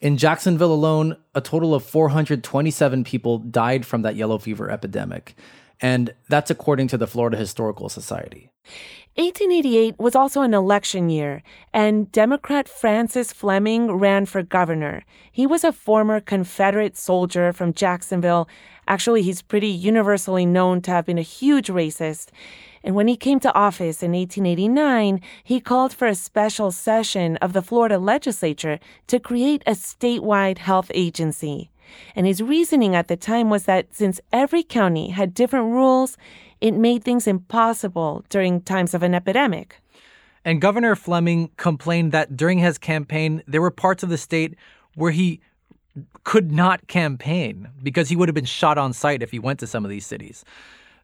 In 0.00 0.16
Jacksonville 0.16 0.72
alone, 0.72 1.16
a 1.34 1.42
total 1.42 1.74
of 1.74 1.84
427 1.84 3.04
people 3.04 3.38
died 3.38 3.84
from 3.84 4.00
that 4.02 4.16
yellow 4.16 4.38
fever 4.38 4.70
epidemic. 4.70 5.34
And 5.80 6.14
that's 6.28 6.50
according 6.50 6.88
to 6.88 6.96
the 6.96 7.06
Florida 7.06 7.36
Historical 7.36 7.88
Society. 7.88 8.50
1888 9.18 9.98
was 9.98 10.14
also 10.14 10.42
an 10.42 10.54
election 10.54 11.10
year, 11.10 11.42
and 11.74 12.12
Democrat 12.12 12.68
Francis 12.68 13.32
Fleming 13.32 13.90
ran 13.90 14.26
for 14.26 14.44
governor. 14.44 15.04
He 15.32 15.44
was 15.44 15.64
a 15.64 15.72
former 15.72 16.20
Confederate 16.20 16.96
soldier 16.96 17.52
from 17.52 17.74
Jacksonville. 17.74 18.48
Actually, 18.86 19.22
he's 19.22 19.42
pretty 19.42 19.66
universally 19.66 20.46
known 20.46 20.80
to 20.82 20.92
have 20.92 21.04
been 21.04 21.18
a 21.18 21.22
huge 21.22 21.66
racist. 21.66 22.28
And 22.84 22.94
when 22.94 23.08
he 23.08 23.16
came 23.16 23.40
to 23.40 23.54
office 23.54 24.04
in 24.04 24.12
1889, 24.12 25.20
he 25.42 25.60
called 25.60 25.92
for 25.92 26.06
a 26.06 26.14
special 26.14 26.70
session 26.70 27.36
of 27.38 27.54
the 27.54 27.62
Florida 27.62 27.98
legislature 27.98 28.78
to 29.08 29.18
create 29.18 29.64
a 29.66 29.72
statewide 29.72 30.58
health 30.58 30.92
agency. 30.94 31.70
And 32.14 32.26
his 32.26 32.42
reasoning 32.42 32.94
at 32.94 33.08
the 33.08 33.16
time 33.16 33.50
was 33.50 33.64
that 33.64 33.94
since 33.94 34.20
every 34.32 34.62
county 34.62 35.10
had 35.10 35.34
different 35.34 35.72
rules, 35.72 36.16
it 36.60 36.72
made 36.72 37.04
things 37.04 37.26
impossible 37.26 38.24
during 38.28 38.60
times 38.60 38.94
of 38.94 39.02
an 39.02 39.14
epidemic. 39.14 39.80
And 40.44 40.60
Governor 40.60 40.96
Fleming 40.96 41.50
complained 41.56 42.12
that 42.12 42.36
during 42.36 42.58
his 42.58 42.78
campaign, 42.78 43.42
there 43.46 43.60
were 43.60 43.70
parts 43.70 44.02
of 44.02 44.08
the 44.08 44.18
state 44.18 44.56
where 44.94 45.10
he 45.10 45.40
could 46.24 46.52
not 46.52 46.86
campaign 46.86 47.68
because 47.82 48.08
he 48.08 48.16
would 48.16 48.28
have 48.28 48.34
been 48.34 48.44
shot 48.44 48.78
on 48.78 48.92
sight 48.92 49.22
if 49.22 49.30
he 49.30 49.38
went 49.38 49.58
to 49.60 49.66
some 49.66 49.84
of 49.84 49.90
these 49.90 50.06
cities. 50.06 50.44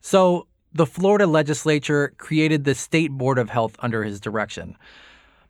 So 0.01 0.47
the 0.73 0.87
Florida 0.87 1.27
legislature 1.27 2.15
created 2.19 2.65
the 2.65 2.75
State 2.75 3.13
Board 3.13 3.39
of 3.39 3.51
Health 3.51 3.77
under 3.79 4.05
his 4.05 4.21
direction. 4.21 4.77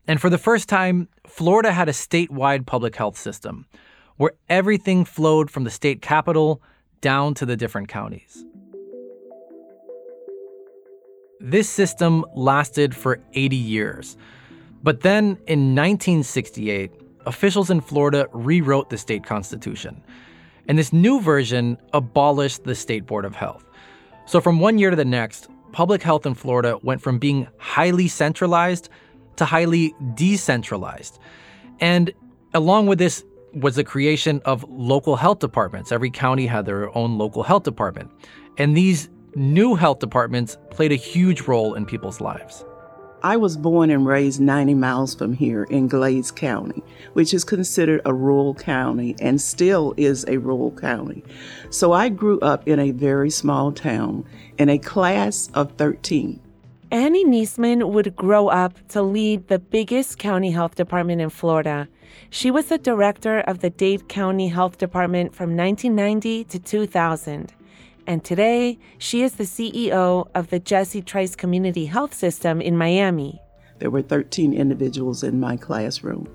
And 0.07 0.21
for 0.21 0.29
the 0.29 0.38
first 0.38 0.69
time, 0.69 1.09
Florida 1.27 1.73
had 1.73 1.88
a 1.88 1.93
statewide 1.93 2.67
public 2.67 2.95
health 2.97 3.17
system 3.17 3.67
where 4.17 4.33
everything 4.49 5.05
flowed 5.05 5.51
from 5.51 5.64
the 5.64 5.71
state 5.71 6.03
capital 6.03 6.62
down 7.01 7.35
to 7.35 7.47
the 7.47 7.57
different 7.57 7.88
counties. 7.88 8.45
This 11.47 11.69
system 11.69 12.25
lasted 12.35 12.97
for 12.97 13.21
80 13.35 13.55
years. 13.55 14.17
But 14.83 15.03
then 15.03 15.37
in 15.47 15.75
1968, 15.77 16.91
officials 17.27 17.69
in 17.69 17.83
Florida 17.83 18.29
rewrote 18.33 18.89
the 18.89 18.97
state 18.97 19.25
constitution. 19.25 20.03
And 20.69 20.79
this 20.79 20.91
new 20.91 21.21
version 21.21 21.77
abolished 21.93 22.65
the 22.65 22.75
State 22.75 23.05
Board 23.05 23.27
of 23.27 23.35
Health. 23.35 23.69
So 24.25 24.41
from 24.41 24.59
one 24.59 24.79
year 24.79 24.89
to 24.89 24.97
the 24.97 25.05
next, 25.05 25.49
public 25.73 26.03
health 26.03 26.25
in 26.25 26.33
Florida 26.33 26.79
went 26.83 27.03
from 27.03 27.19
being 27.19 27.47
highly 27.59 28.09
centralized 28.09 28.89
to 29.37 29.45
highly 29.45 29.95
decentralized. 30.15 31.19
And 31.79 32.11
along 32.55 32.87
with 32.87 32.99
this 32.99 33.23
was 33.53 33.77
the 33.77 33.85
creation 33.85 34.41
of 34.47 34.65
local 34.71 35.17
health 35.17 35.41
departments. 35.41 35.93
Every 35.93 36.11
county 36.11 36.47
had 36.47 36.65
their 36.65 36.97
own 36.97 37.19
local 37.19 37.43
health 37.43 37.65
department. 37.65 38.11
And 38.57 38.75
these 38.75 39.11
new 39.37 39.75
health 39.75 39.99
departments 39.99 40.57
played 40.70 40.92
a 40.92 40.97
huge 40.97 41.42
role 41.42 41.75
in 41.75 41.87
people's 41.87 42.20
lives. 42.20 42.64
I 43.23 43.38
was 43.38 43.57
born 43.57 43.88
and 43.88 44.07
raised 44.07 44.38
90 44.38 44.75
miles 44.75 45.14
from 45.14 45.33
here 45.33 45.64
in 45.64 45.88
Glades 45.88 46.31
County, 46.31 46.83
which 47.14 47.33
is 47.33 47.42
considered 47.42 48.03
a 48.05 48.12
rural 48.12 48.55
county 48.55 49.16
and 49.18 49.40
still 49.40 49.94
is 49.97 50.27
a 50.29 50.37
rural 50.37 50.73
county. 50.73 51.25
So 51.70 51.92
I 51.92 52.11
grew 52.11 52.38
up 52.40 52.68
in 52.68 52.79
a 52.79 52.90
very 52.90 53.31
small 53.31 53.73
town 53.73 54.27
in 54.59 54.68
a 54.68 54.79
class 54.79 55.49
of 55.55 55.73
13. 55.73 56.38
Annie 56.90 57.25
Neasman 57.25 57.90
would 57.90 58.14
grow 58.14 58.49
up 58.49 58.75
to 58.88 59.01
lead 59.01 59.49
the 59.49 59.59
biggest 59.59 60.18
county 60.18 60.51
health 60.51 60.75
department 60.75 61.23
in 61.23 61.31
Florida. 61.31 61.88
She 62.29 62.51
was 62.51 62.66
the 62.66 62.79
director 62.79 63.40
of 63.40 63.61
the 63.61 63.70
Dade 63.70 64.07
County 64.07 64.49
Health 64.49 64.77
Department 64.77 65.35
from 65.35 65.57
1990 65.57 66.44
to 66.44 66.59
2000 66.59 67.55
and 68.07 68.25
today 68.25 68.79
she 68.99 69.23
is 69.23 69.35
the 69.35 69.45
CEO 69.45 70.29
of 70.35 70.51
the 70.51 70.59
Jessie 70.59 71.03
Trice 71.03 71.35
Community 71.37 71.87
Health 71.87 72.14
System 72.14 72.61
in 72.61 72.77
Miami. 72.77 73.40
There 73.79 73.90
were 73.90 74.03
13 74.03 74.53
individuals 74.53 75.23
in 75.23 75.40
my 75.40 75.57
classroom. 75.57 76.29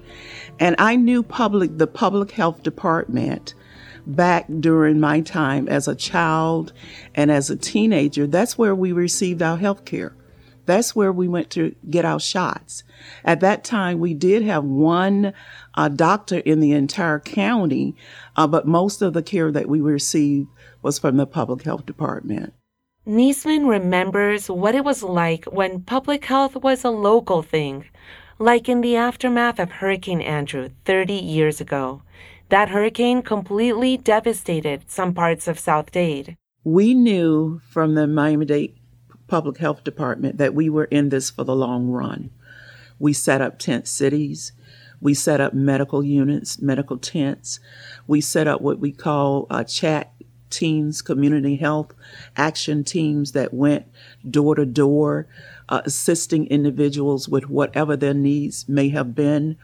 And 0.59 0.75
I 0.77 0.95
knew 0.95 1.23
public 1.23 1.77
the 1.77 1.87
public 1.87 2.31
health 2.31 2.63
department 2.63 3.53
back 4.05 4.45
during 4.59 4.99
my 4.99 5.21
time 5.21 5.67
as 5.67 5.87
a 5.87 5.95
child 5.95 6.73
and 7.15 7.31
as 7.31 7.49
a 7.49 7.55
teenager. 7.55 8.27
That's 8.27 8.57
where 8.57 8.75
we 8.75 8.91
received 8.91 9.41
our 9.41 9.57
health 9.57 9.85
care. 9.85 10.15
That's 10.65 10.95
where 10.95 11.11
we 11.11 11.27
went 11.27 11.49
to 11.51 11.73
get 11.89 12.05
our 12.05 12.19
shots. 12.19 12.83
At 13.25 13.39
that 13.39 13.63
time, 13.63 13.97
we 13.97 14.13
did 14.13 14.43
have 14.43 14.63
one 14.63 15.33
uh, 15.73 15.89
doctor 15.89 16.37
in 16.39 16.59
the 16.59 16.73
entire 16.73 17.19
county, 17.19 17.95
uh, 18.35 18.45
but 18.45 18.67
most 18.67 19.01
of 19.01 19.13
the 19.13 19.23
care 19.23 19.51
that 19.51 19.67
we 19.67 19.81
received 19.81 20.47
was 20.81 20.99
from 20.99 21.17
the 21.17 21.25
public 21.25 21.63
health 21.63 21.85
department. 21.85 22.53
Neasman 23.07 23.67
remembers 23.67 24.49
what 24.49 24.75
it 24.75 24.83
was 24.83 25.01
like 25.01 25.45
when 25.45 25.81
public 25.81 26.25
health 26.25 26.55
was 26.55 26.83
a 26.83 26.89
local 26.89 27.41
thing, 27.41 27.85
like 28.37 28.69
in 28.69 28.81
the 28.81 28.95
aftermath 28.95 29.59
of 29.59 29.71
Hurricane 29.71 30.21
Andrew 30.21 30.69
30 30.85 31.13
years 31.13 31.59
ago. 31.59 32.03
That 32.49 32.69
hurricane 32.69 33.21
completely 33.21 33.97
devastated 33.97 34.89
some 34.89 35.13
parts 35.13 35.47
of 35.47 35.59
South 35.59 35.91
Dade. 35.91 36.35
We 36.63 36.93
knew 36.93 37.61
from 37.69 37.95
the 37.95 38.05
Miami 38.07 38.45
Dade 38.45 38.75
public 39.27 39.57
health 39.57 39.83
department 39.83 40.37
that 40.37 40.53
we 40.53 40.69
were 40.69 40.85
in 40.85 41.09
this 41.09 41.29
for 41.29 41.43
the 41.43 41.55
long 41.55 41.87
run. 41.87 42.31
We 42.97 43.13
set 43.13 43.41
up 43.41 43.59
tent 43.59 43.87
cities. 43.87 44.51
We 44.99 45.13
set 45.13 45.39
up 45.39 45.53
medical 45.53 46.03
units, 46.03 46.61
medical 46.61 46.97
tents. 46.97 47.59
We 48.07 48.19
set 48.19 48.47
up 48.47 48.61
what 48.61 48.79
we 48.79 48.91
call 48.91 49.47
uh, 49.49 49.63
chat 49.63 50.11
teams, 50.49 51.01
community 51.01 51.55
health 51.55 51.93
action 52.35 52.83
teams 52.83 53.31
that 53.33 53.53
went 53.53 53.85
door 54.29 54.55
to 54.55 54.65
door, 54.65 55.27
uh, 55.69 55.81
assisting 55.85 56.47
individuals 56.47 57.29
with 57.29 57.49
whatever 57.49 57.95
their 57.95 58.13
needs 58.13 58.67
may 58.67 58.89
have 58.89 59.13
been. 59.13 59.57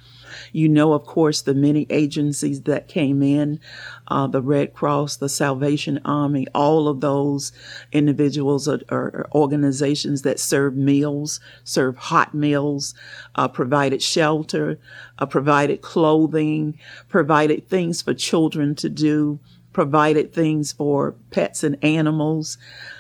You 0.52 0.70
know, 0.70 0.94
of 0.94 1.06
course, 1.06 1.42
the 1.42 1.54
many 1.54 1.88
agencies 1.90 2.62
that 2.64 2.88
came 2.88 3.24
in 3.24 3.60
uh, 4.08 4.28
the 4.28 4.42
Red 4.42 4.74
Cross, 4.74 5.18
the 5.18 5.30
Salvation 5.30 6.00
Army, 6.06 6.46
all 6.54 6.88
of 6.88 7.02
those 7.02 7.52
individuals 7.92 8.68
or, 8.68 8.82
or 8.90 9.28
organizations 9.34 10.22
that 10.24 10.40
serve 10.40 10.76
meals, 10.76 11.40
serve 11.64 11.98
hot 11.98 12.34
meals, 12.34 12.94
uh, 13.36 13.48
provided 13.48 14.02
shelter, 14.02 14.78
uh, 15.20 15.26
provided 15.26 15.82
clothing, 15.82 16.78
provided 17.08 17.68
things 17.68 18.02
for 18.02 18.14
children 18.14 18.76
to 18.76 18.90
do 18.90 19.40
provided 19.76 20.32
things 20.32 20.72
for 20.72 21.12
pets 21.32 21.62
and 21.62 21.78
animals, 21.84 22.58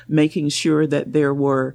making 0.10 0.50
sure 0.50 0.86
that 0.86 1.14
there 1.14 1.34
were 1.34 1.74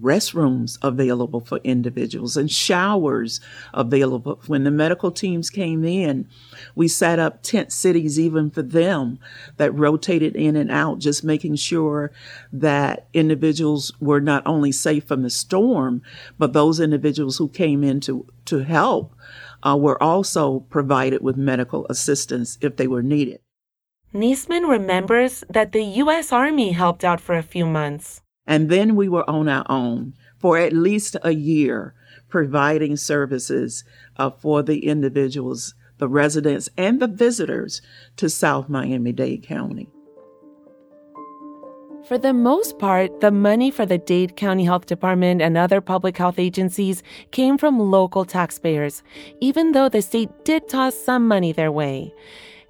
restrooms 0.00 0.78
available 0.80 1.40
for 1.40 1.58
individuals 1.64 2.36
and 2.36 2.48
showers 2.48 3.40
available. 3.74 4.40
When 4.46 4.62
the 4.62 4.70
medical 4.70 5.10
teams 5.10 5.50
came 5.50 5.84
in, 5.84 6.28
we 6.76 6.86
set 6.86 7.18
up 7.18 7.42
tent 7.42 7.72
cities 7.72 8.16
even 8.16 8.48
for 8.48 8.62
them 8.62 9.18
that 9.56 9.74
rotated 9.74 10.36
in 10.36 10.54
and 10.54 10.70
out, 10.70 11.00
just 11.00 11.24
making 11.24 11.56
sure 11.56 12.12
that 12.52 13.08
individuals 13.12 13.90
were 13.98 14.20
not 14.20 14.46
only 14.46 14.70
safe 14.70 15.02
from 15.02 15.22
the 15.22 15.30
storm, 15.30 16.00
but 16.38 16.52
those 16.52 16.78
individuals 16.78 17.38
who 17.38 17.48
came 17.48 17.82
in 17.82 17.98
to, 18.02 18.24
to 18.44 18.60
help 18.60 19.16
uh, 19.64 19.76
were 19.76 20.00
also 20.00 20.60
provided 20.70 21.22
with 21.22 21.36
medical 21.36 21.88
assistance 21.88 22.56
if 22.60 22.76
they 22.76 22.86
were 22.86 23.02
needed. 23.02 23.40
Neasman 24.14 24.68
remembers 24.68 25.42
that 25.48 25.72
the 25.72 25.82
U.S. 25.82 26.32
Army 26.32 26.72
helped 26.72 27.02
out 27.02 27.18
for 27.18 27.34
a 27.34 27.42
few 27.42 27.64
months. 27.64 28.20
And 28.46 28.68
then 28.68 28.94
we 28.94 29.08
were 29.08 29.28
on 29.28 29.48
our 29.48 29.64
own 29.70 30.14
for 30.38 30.58
at 30.58 30.74
least 30.74 31.16
a 31.22 31.32
year, 31.32 31.94
providing 32.28 32.96
services 32.96 33.84
uh, 34.16 34.28
for 34.28 34.62
the 34.62 34.86
individuals, 34.86 35.74
the 35.96 36.08
residents, 36.08 36.68
and 36.76 37.00
the 37.00 37.06
visitors 37.06 37.80
to 38.16 38.28
South 38.28 38.68
Miami 38.68 39.12
Dade 39.12 39.44
County. 39.44 39.88
For 42.06 42.18
the 42.18 42.34
most 42.34 42.78
part, 42.78 43.20
the 43.20 43.30
money 43.30 43.70
for 43.70 43.86
the 43.86 43.96
Dade 43.96 44.36
County 44.36 44.64
Health 44.64 44.86
Department 44.86 45.40
and 45.40 45.56
other 45.56 45.80
public 45.80 46.18
health 46.18 46.38
agencies 46.38 47.02
came 47.30 47.56
from 47.56 47.78
local 47.78 48.24
taxpayers, 48.24 49.02
even 49.40 49.72
though 49.72 49.88
the 49.88 50.02
state 50.02 50.44
did 50.44 50.68
toss 50.68 50.96
some 50.98 51.26
money 51.26 51.52
their 51.52 51.72
way 51.72 52.12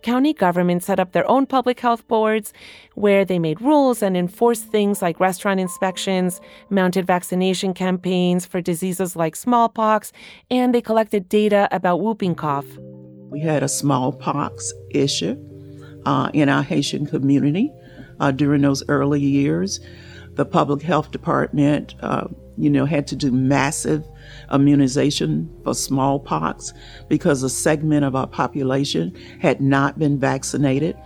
county 0.02 0.32
governments 0.32 0.86
set 0.86 1.00
up 1.00 1.12
their 1.12 1.28
own 1.30 1.46
public 1.46 1.80
health 1.80 2.06
boards 2.08 2.52
where 2.94 3.24
they 3.24 3.38
made 3.38 3.60
rules 3.60 4.02
and 4.02 4.16
enforced 4.16 4.64
things 4.66 5.00
like 5.00 5.20
restaurant 5.20 5.60
inspections, 5.60 6.40
mounted 6.70 7.06
vaccination 7.06 7.72
campaigns 7.74 8.44
for 8.44 8.60
diseases 8.60 9.16
like 9.16 9.36
smallpox, 9.36 10.12
and 10.50 10.74
they 10.74 10.82
collected 10.82 11.28
data 11.28 11.68
about 11.72 12.00
whooping 12.00 12.34
cough. 12.34 12.66
We 13.30 13.40
had 13.40 13.62
a 13.62 13.68
smallpox 13.68 14.72
issue 14.90 15.36
uh, 16.04 16.30
in 16.34 16.48
our 16.48 16.62
Haitian 16.62 17.06
community 17.06 17.72
uh, 18.20 18.30
during 18.30 18.62
those 18.62 18.82
early 18.88 19.20
years. 19.20 19.80
The 20.34 20.44
public 20.44 20.82
health 20.82 21.10
department, 21.10 21.94
uh, 22.00 22.28
you 22.56 22.70
know, 22.70 22.84
had 22.84 23.06
to 23.08 23.16
do 23.16 23.30
massive 23.30 24.06
immunization 24.52 25.50
for 25.64 25.74
smallpox 25.74 26.72
because 27.08 27.42
a 27.42 27.50
segment 27.50 28.04
of 28.04 28.14
our 28.14 28.26
population 28.26 29.16
had 29.40 29.60
not 29.60 29.98
been 29.98 30.18
vaccinated. 30.18 30.96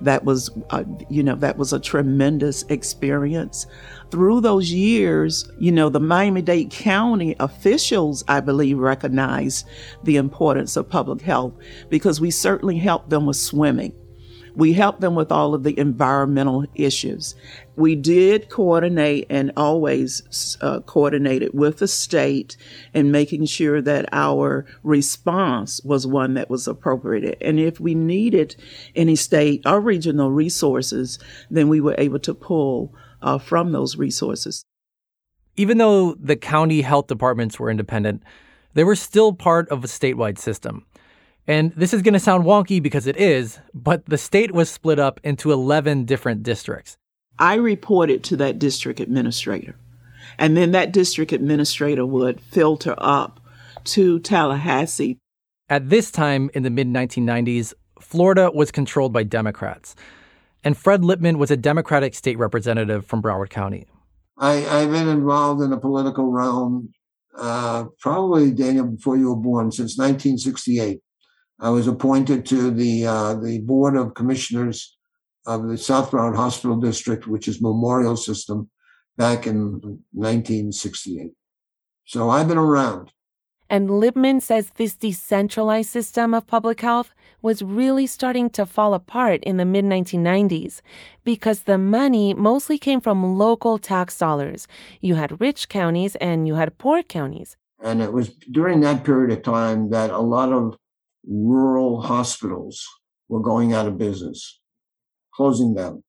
That 0.00 0.24
was, 0.24 0.50
uh, 0.70 0.84
you 1.08 1.22
know, 1.22 1.36
that 1.36 1.56
was 1.56 1.72
a 1.72 1.78
tremendous 1.78 2.64
experience. 2.64 3.66
Through 4.10 4.40
those 4.40 4.72
years, 4.72 5.48
you 5.58 5.72
know, 5.72 5.88
the 5.88 6.00
Miami 6.00 6.42
Dade 6.42 6.70
County 6.70 7.36
officials, 7.38 8.24
I 8.26 8.40
believe, 8.40 8.78
recognized 8.78 9.66
the 10.02 10.16
importance 10.16 10.76
of 10.76 10.88
public 10.88 11.20
health 11.20 11.54
because 11.90 12.20
we 12.20 12.30
certainly 12.30 12.76
helped 12.76 13.10
them 13.10 13.26
with 13.26 13.36
swimming 13.36 13.94
we 14.56 14.72
helped 14.72 15.00
them 15.00 15.14
with 15.14 15.32
all 15.32 15.54
of 15.54 15.62
the 15.62 15.78
environmental 15.78 16.64
issues. 16.74 17.34
We 17.76 17.96
did 17.96 18.50
coordinate 18.50 19.26
and 19.28 19.52
always 19.56 20.56
uh, 20.60 20.80
coordinated 20.80 21.50
with 21.52 21.78
the 21.78 21.88
state 21.88 22.56
in 22.92 23.10
making 23.10 23.46
sure 23.46 23.82
that 23.82 24.08
our 24.12 24.64
response 24.82 25.82
was 25.84 26.06
one 26.06 26.34
that 26.34 26.50
was 26.50 26.68
appropriate. 26.68 27.36
And 27.40 27.58
if 27.58 27.80
we 27.80 27.94
needed 27.94 28.54
any 28.94 29.16
state 29.16 29.62
or 29.66 29.80
regional 29.80 30.30
resources, 30.30 31.18
then 31.50 31.68
we 31.68 31.80
were 31.80 31.96
able 31.98 32.20
to 32.20 32.34
pull 32.34 32.94
uh, 33.22 33.38
from 33.38 33.72
those 33.72 33.96
resources. 33.96 34.64
Even 35.56 35.78
though 35.78 36.14
the 36.14 36.36
county 36.36 36.82
health 36.82 37.06
departments 37.06 37.58
were 37.58 37.70
independent, 37.70 38.22
they 38.74 38.84
were 38.84 38.96
still 38.96 39.32
part 39.32 39.68
of 39.68 39.82
a 39.84 39.88
statewide 39.88 40.38
system. 40.38 40.84
And 41.46 41.72
this 41.72 41.92
is 41.92 42.02
going 42.02 42.14
to 42.14 42.20
sound 42.20 42.44
wonky 42.44 42.82
because 42.82 43.06
it 43.06 43.16
is, 43.16 43.58
but 43.74 44.06
the 44.06 44.16
state 44.16 44.52
was 44.52 44.70
split 44.70 44.98
up 44.98 45.20
into 45.22 45.52
11 45.52 46.04
different 46.04 46.42
districts. 46.42 46.96
I 47.38 47.54
reported 47.54 48.24
to 48.24 48.36
that 48.36 48.58
district 48.58 49.00
administrator, 49.00 49.76
and 50.38 50.56
then 50.56 50.70
that 50.72 50.92
district 50.92 51.32
administrator 51.32 52.06
would 52.06 52.40
filter 52.40 52.94
up 52.98 53.40
to 53.84 54.20
Tallahassee. 54.20 55.18
At 55.68 55.90
this 55.90 56.10
time 56.10 56.50
in 56.54 56.62
the 56.62 56.70
mid 56.70 56.86
1990s, 56.86 57.74
Florida 58.00 58.50
was 58.54 58.70
controlled 58.70 59.12
by 59.12 59.24
Democrats, 59.24 59.96
and 60.62 60.76
Fred 60.76 61.04
Lippman 61.04 61.38
was 61.38 61.50
a 61.50 61.56
Democratic 61.56 62.14
state 62.14 62.38
representative 62.38 63.04
from 63.04 63.20
Broward 63.20 63.50
County. 63.50 63.86
I, 64.38 64.54
have 64.54 64.90
been 64.90 65.08
involved 65.08 65.60
in 65.60 65.70
the 65.70 65.76
political 65.76 66.30
realm 66.30 66.92
uh, 67.36 67.84
probably, 68.00 68.52
Daniel, 68.52 68.86
before 68.86 69.16
you 69.16 69.28
were 69.28 69.36
born, 69.36 69.72
since 69.72 69.98
1968. 69.98 71.00
I 71.64 71.70
was 71.70 71.86
appointed 71.86 72.44
to 72.46 72.70
the 72.70 73.06
uh, 73.06 73.34
the 73.36 73.60
board 73.60 73.96
of 73.96 74.12
commissioners 74.12 74.98
of 75.46 75.66
the 75.66 75.78
South 75.78 76.10
Broward 76.10 76.36
Hospital 76.36 76.76
District, 76.76 77.26
which 77.26 77.48
is 77.48 77.62
Memorial 77.62 78.18
System, 78.18 78.68
back 79.16 79.46
in 79.46 79.80
1968. 80.12 81.32
So 82.04 82.28
I've 82.28 82.48
been 82.48 82.58
around. 82.58 83.12
And 83.70 83.98
Lippman 83.98 84.42
says 84.42 84.72
this 84.76 84.94
decentralized 84.94 85.88
system 85.88 86.34
of 86.34 86.46
public 86.46 86.82
health 86.82 87.14
was 87.40 87.62
really 87.62 88.06
starting 88.06 88.50
to 88.50 88.66
fall 88.66 88.92
apart 88.92 89.42
in 89.42 89.56
the 89.56 89.64
mid 89.64 89.86
1990s 89.86 90.82
because 91.24 91.62
the 91.62 91.78
money 91.78 92.34
mostly 92.34 92.76
came 92.76 93.00
from 93.00 93.38
local 93.38 93.78
tax 93.78 94.18
dollars. 94.18 94.68
You 95.00 95.14
had 95.14 95.40
rich 95.40 95.70
counties 95.70 96.14
and 96.16 96.46
you 96.46 96.56
had 96.56 96.76
poor 96.76 97.02
counties. 97.02 97.56
And 97.82 98.02
it 98.02 98.12
was 98.12 98.28
during 98.52 98.80
that 98.80 99.02
period 99.02 99.30
of 99.30 99.42
time 99.42 99.88
that 99.90 100.10
a 100.10 100.20
lot 100.20 100.52
of 100.52 100.76
rural 101.28 102.00
hospitals 102.02 102.86
were 103.28 103.40
going 103.40 103.72
out 103.72 103.86
of 103.86 103.98
business, 103.98 104.60
closing 105.34 105.74
down. 105.74 106.02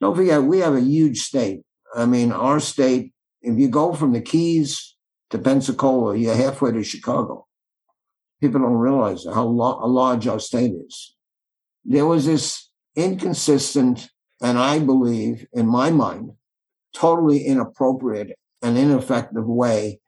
Don't 0.00 0.16
forget, 0.16 0.42
we 0.42 0.58
have 0.58 0.74
a 0.74 0.80
huge 0.80 1.20
state. 1.20 1.62
I 1.94 2.06
mean, 2.06 2.32
our 2.32 2.58
state, 2.60 3.12
if 3.42 3.58
you 3.58 3.68
go 3.68 3.92
from 3.92 4.12
the 4.12 4.20
Keys 4.20 4.96
to 5.30 5.38
Pensacola, 5.38 6.16
you're 6.16 6.34
halfway 6.34 6.72
to 6.72 6.82
Chicago. 6.82 7.46
People 8.40 8.60
don't 8.60 8.74
realize 8.74 9.24
how 9.24 9.46
large 9.46 10.26
our 10.26 10.40
state 10.40 10.72
is. 10.72 11.14
There 11.84 12.06
was 12.06 12.26
this 12.26 12.68
inconsistent, 12.96 14.10
and 14.42 14.58
I 14.58 14.80
believe, 14.80 15.46
in 15.52 15.66
my 15.66 15.90
mind, 15.90 16.32
totally 16.94 17.44
inappropriate 17.44 18.36
and 18.60 18.76
ineffective 18.76 19.46
way 19.46 20.00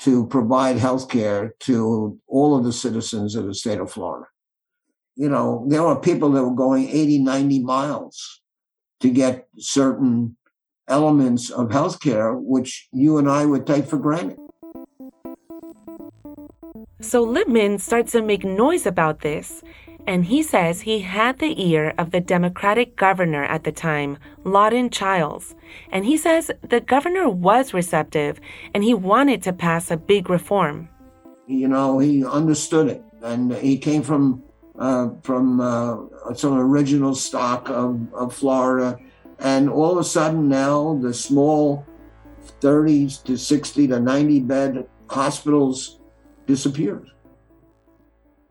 to 0.00 0.26
provide 0.28 0.76
health 0.76 1.08
care 1.08 1.54
to 1.60 2.18
all 2.26 2.56
of 2.56 2.64
the 2.64 2.72
citizens 2.72 3.34
of 3.34 3.46
the 3.46 3.54
state 3.54 3.80
of 3.80 3.90
Florida. 3.90 4.26
You 5.16 5.28
know, 5.28 5.64
there 5.68 5.82
were 5.82 5.98
people 5.98 6.30
that 6.32 6.44
were 6.44 6.54
going 6.54 6.88
80, 6.88 7.18
90 7.18 7.64
miles 7.64 8.42
to 9.00 9.10
get 9.10 9.48
certain 9.58 10.36
elements 10.86 11.50
of 11.50 11.72
health 11.72 12.00
care, 12.00 12.34
which 12.34 12.88
you 12.92 13.18
and 13.18 13.28
I 13.28 13.44
would 13.44 13.66
take 13.66 13.86
for 13.86 13.98
granted. 13.98 14.38
So 17.00 17.22
Lippman 17.22 17.78
starts 17.78 18.12
to 18.12 18.22
make 18.22 18.44
noise 18.44 18.86
about 18.86 19.20
this 19.20 19.62
and 20.08 20.24
he 20.24 20.42
says 20.42 20.80
he 20.80 21.00
had 21.00 21.38
the 21.38 21.62
ear 21.62 21.92
of 21.98 22.12
the 22.12 22.20
Democratic 22.20 22.96
governor 22.96 23.44
at 23.44 23.64
the 23.64 23.70
time, 23.70 24.16
Lawton 24.42 24.88
Chiles. 24.88 25.54
And 25.92 26.06
he 26.06 26.16
says 26.16 26.50
the 26.62 26.80
governor 26.80 27.28
was 27.28 27.74
receptive 27.74 28.40
and 28.72 28.82
he 28.82 28.94
wanted 28.94 29.42
to 29.42 29.52
pass 29.52 29.90
a 29.90 29.98
big 29.98 30.30
reform. 30.30 30.88
You 31.46 31.68
know, 31.68 31.98
he 31.98 32.24
understood 32.24 32.88
it, 32.88 33.02
and 33.22 33.52
he 33.56 33.76
came 33.76 34.02
from 34.02 34.42
uh, 34.78 35.10
from 35.22 35.60
uh, 35.60 35.96
some 36.34 36.58
original 36.58 37.14
stock 37.14 37.68
of, 37.68 38.00
of 38.14 38.34
Florida, 38.34 38.98
and 39.40 39.68
all 39.68 39.92
of 39.92 39.98
a 39.98 40.04
sudden 40.04 40.48
now 40.48 40.98
the 41.02 41.12
small 41.12 41.86
30 42.60 43.08
to 43.24 43.36
60 43.36 43.88
to 43.88 44.00
90 44.00 44.40
bed 44.40 44.88
hospitals 45.10 46.00
disappeared. 46.46 47.10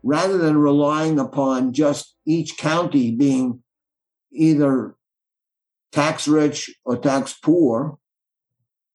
Rather 0.02 0.38
than 0.38 0.56
relying 0.56 1.18
upon 1.18 1.72
just 1.72 2.14
each 2.24 2.56
county 2.56 3.10
being 3.10 3.62
either 4.32 4.94
tax 5.92 6.28
rich 6.28 6.70
or 6.84 6.96
tax 6.96 7.34
poor 7.34 7.98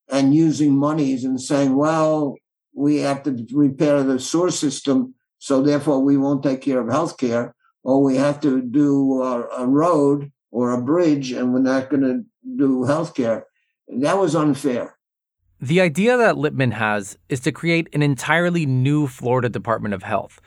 and 0.10 0.34
using 0.34 0.76
monies 0.76 1.24
and 1.24 1.42
saying, 1.42 1.76
well, 1.76 2.36
we 2.76 2.98
have 2.98 3.24
to 3.24 3.46
repair 3.54 4.04
the 4.04 4.20
sewer 4.20 4.52
system, 4.52 5.14
so 5.40 5.62
therefore 5.62 6.00
we 6.00 6.18
won't 6.18 6.44
take 6.44 6.62
care 6.62 6.80
of 6.80 6.88
healthcare, 6.88 7.54
or 7.84 8.02
we 8.02 8.16
have 8.16 8.40
to 8.42 8.62
do 8.62 9.22
a, 9.22 9.48
a 9.58 9.68
road 9.68 10.32
or 10.52 10.72
a 10.72 10.82
bridge 10.82 11.32
and 11.32 11.54
we're 11.54 11.60
not 11.60 11.90
going 11.90 12.02
to 12.02 12.24
do 12.58 12.86
healthcare. 12.88 13.44
That 13.88 14.18
was 14.18 14.36
unfair. 14.36 14.98
The 15.60 15.82
idea 15.82 16.18
that 16.18 16.38
Lippman 16.38 16.72
has 16.72 17.18
is 17.30 17.40
to 17.42 17.52
create 17.52 17.88
an 17.94 18.02
entirely 18.02 18.66
new 18.66 19.08
Florida 19.08 19.50
Department 19.50 19.94
of 19.94 20.04
Health, 20.04 20.42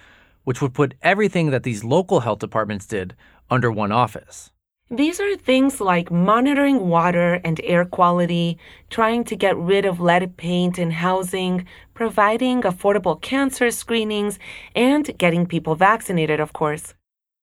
which 0.47 0.63
would 0.63 0.73
put 0.73 0.95
everything 1.03 1.51
that 1.51 1.65
these 1.65 1.83
local 1.83 2.21
health 2.21 2.39
departments 2.39 2.87
did 2.87 3.17
under 3.51 3.69
one 3.69 3.91
office. 3.91 4.53
These 4.89 5.19
are 5.19 5.37
things 5.37 5.81
like 5.81 6.13
monitoring 6.13 6.89
water 6.89 7.41
and 7.45 7.61
air 7.65 7.85
quality, 7.85 8.57
trying 8.89 9.25
to 9.25 9.35
get 9.35 9.57
rid 9.57 9.85
of 9.85 9.99
lead 9.99 10.37
paint 10.37 10.79
in 10.79 10.93
housing, 10.93 11.67
providing 11.95 12.63
affordable 12.63 13.21
cancer 13.21 13.73
screenings, 13.73 14.39
and 14.77 15.19
getting 15.19 15.47
people 15.47 15.75
vaccinated, 15.75 16.39
of 16.39 16.53
course. 16.53 16.95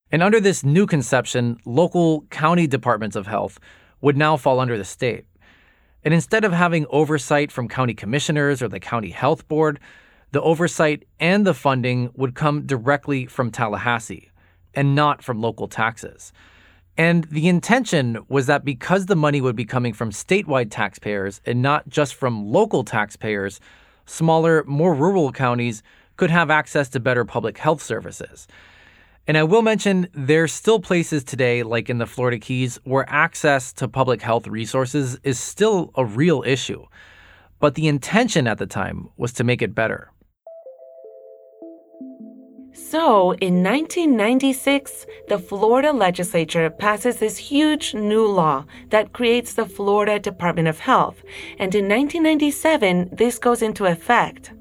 And 0.10 0.24
under 0.24 0.40
this 0.40 0.64
new 0.64 0.88
conception, 0.88 1.58
local 1.66 2.22
county 2.30 2.68
departments 2.68 3.18
of 3.18 3.28
health 3.28 3.60
would 4.00 4.16
now 4.16 4.38
fall 4.38 4.62
under 4.62 4.78
the 4.78 4.86
state. 4.86 5.26
And 6.06 6.14
instead 6.14 6.46
of 6.46 6.54
having 6.54 6.86
oversight 6.90 7.52
from 7.52 7.68
county 7.68 7.94
commissioners 7.94 8.62
or 8.62 8.70
the 8.70 8.80
county 8.80 9.10
health 9.10 9.46
board, 9.50 9.82
the 10.34 10.42
oversight 10.42 11.06
and 11.20 11.46
the 11.46 11.54
funding 11.54 12.10
would 12.16 12.34
come 12.34 12.66
directly 12.66 13.28
from 13.28 13.52
Tallahassee 13.52 14.32
and 14.74 14.96
not 14.96 15.24
from 15.24 15.40
local 15.40 15.68
taxes. 15.68 16.34
And 16.98 17.26
the 17.26 17.48
intention 17.48 18.18
was 18.30 18.48
that 18.48 18.66
because 18.66 19.06
the 19.06 19.16
money 19.16 19.42
would 19.42 19.56
be 19.56 19.64
coming 19.64 19.94
from 19.94 20.10
statewide 20.10 20.72
taxpayers 20.72 21.40
and 21.46 21.62
not 21.62 21.88
just 21.88 22.16
from 22.16 22.52
local 22.52 22.84
taxpayers, 22.84 23.60
smaller, 24.08 24.64
more 24.66 24.96
rural 24.96 25.32
counties 25.32 25.84
could 26.18 26.32
have 26.32 26.50
access 26.50 26.90
to 26.90 27.00
better 27.00 27.26
public 27.26 27.60
health 27.60 27.84
services. 27.84 28.48
And 29.28 29.38
I 29.38 29.44
will 29.44 29.62
mention 29.62 30.08
there's 30.14 30.52
still 30.52 30.80
places 30.80 31.24
today, 31.24 31.62
like 31.62 31.92
in 31.92 32.00
the 32.00 32.08
Florida 32.08 32.40
Keys, 32.40 32.80
where 32.86 33.06
access 33.08 33.72
to 33.74 33.88
public 33.88 34.24
health 34.24 34.48
resources 34.48 35.20
is 35.24 35.40
still 35.40 35.92
a 35.94 36.04
real 36.04 36.44
issue. 36.44 36.88
But 37.60 37.76
the 37.76 37.88
intention 37.88 38.48
at 38.48 38.58
the 38.58 38.66
time 38.66 39.10
was 39.16 39.32
to 39.34 39.44
make 39.44 39.62
it 39.62 39.74
better. 39.74 40.10
So, 42.94 43.32
in 43.42 43.64
1996, 43.64 45.08
the 45.28 45.40
Florida 45.40 45.92
legislature 45.92 46.70
passes 46.70 47.18
this 47.18 47.38
huge 47.38 47.96
new 47.96 48.28
law 48.28 48.66
that 48.92 49.14
creates 49.14 49.56
the 49.56 49.66
Florida 49.66 50.20
Department 50.20 50.68
of 50.68 50.78
Health. 50.78 51.24
And 51.58 51.74
in 51.74 51.90
1997, 51.90 53.10
this 53.12 53.40
goes 53.40 53.64
into 53.64 53.86
effect. 53.86 54.52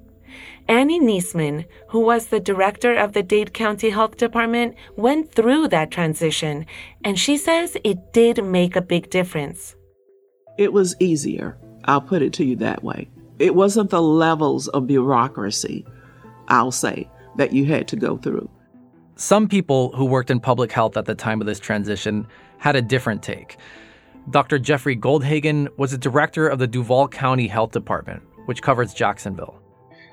Annie 0.66 0.98
Neasman, 0.98 1.66
who 1.88 2.00
was 2.00 2.28
the 2.28 2.40
director 2.40 2.94
of 2.94 3.12
the 3.12 3.22
Dade 3.22 3.52
County 3.52 3.90
Health 3.90 4.16
Department, 4.16 4.76
went 4.96 5.30
through 5.30 5.68
that 5.68 5.90
transition, 5.90 6.64
and 7.04 7.18
she 7.18 7.36
says 7.36 7.76
it 7.84 8.14
did 8.14 8.42
make 8.42 8.76
a 8.76 8.80
big 8.80 9.10
difference. 9.10 9.76
It 10.56 10.72
was 10.72 10.96
easier. 11.00 11.58
I'll 11.84 12.00
put 12.00 12.22
it 12.22 12.32
to 12.34 12.46
you 12.46 12.56
that 12.56 12.82
way. 12.82 13.10
It 13.38 13.54
wasn't 13.54 13.90
the 13.90 14.00
levels 14.00 14.68
of 14.68 14.86
bureaucracy, 14.86 15.84
I'll 16.48 16.72
say 16.72 17.10
that 17.36 17.52
you 17.52 17.64
had 17.64 17.88
to 17.88 17.96
go 17.96 18.16
through. 18.16 18.48
Some 19.16 19.48
people 19.48 19.92
who 19.92 20.04
worked 20.04 20.30
in 20.30 20.40
public 20.40 20.72
health 20.72 20.96
at 20.96 21.04
the 21.04 21.14
time 21.14 21.40
of 21.40 21.46
this 21.46 21.60
transition 21.60 22.26
had 22.58 22.76
a 22.76 22.82
different 22.82 23.22
take. 23.22 23.56
Dr. 24.30 24.58
Jeffrey 24.58 24.96
Goldhagen 24.96 25.68
was 25.76 25.90
the 25.90 25.98
director 25.98 26.46
of 26.48 26.58
the 26.58 26.66
Duval 26.66 27.08
County 27.08 27.48
Health 27.48 27.72
Department, 27.72 28.22
which 28.46 28.62
covers 28.62 28.94
Jacksonville. 28.94 29.60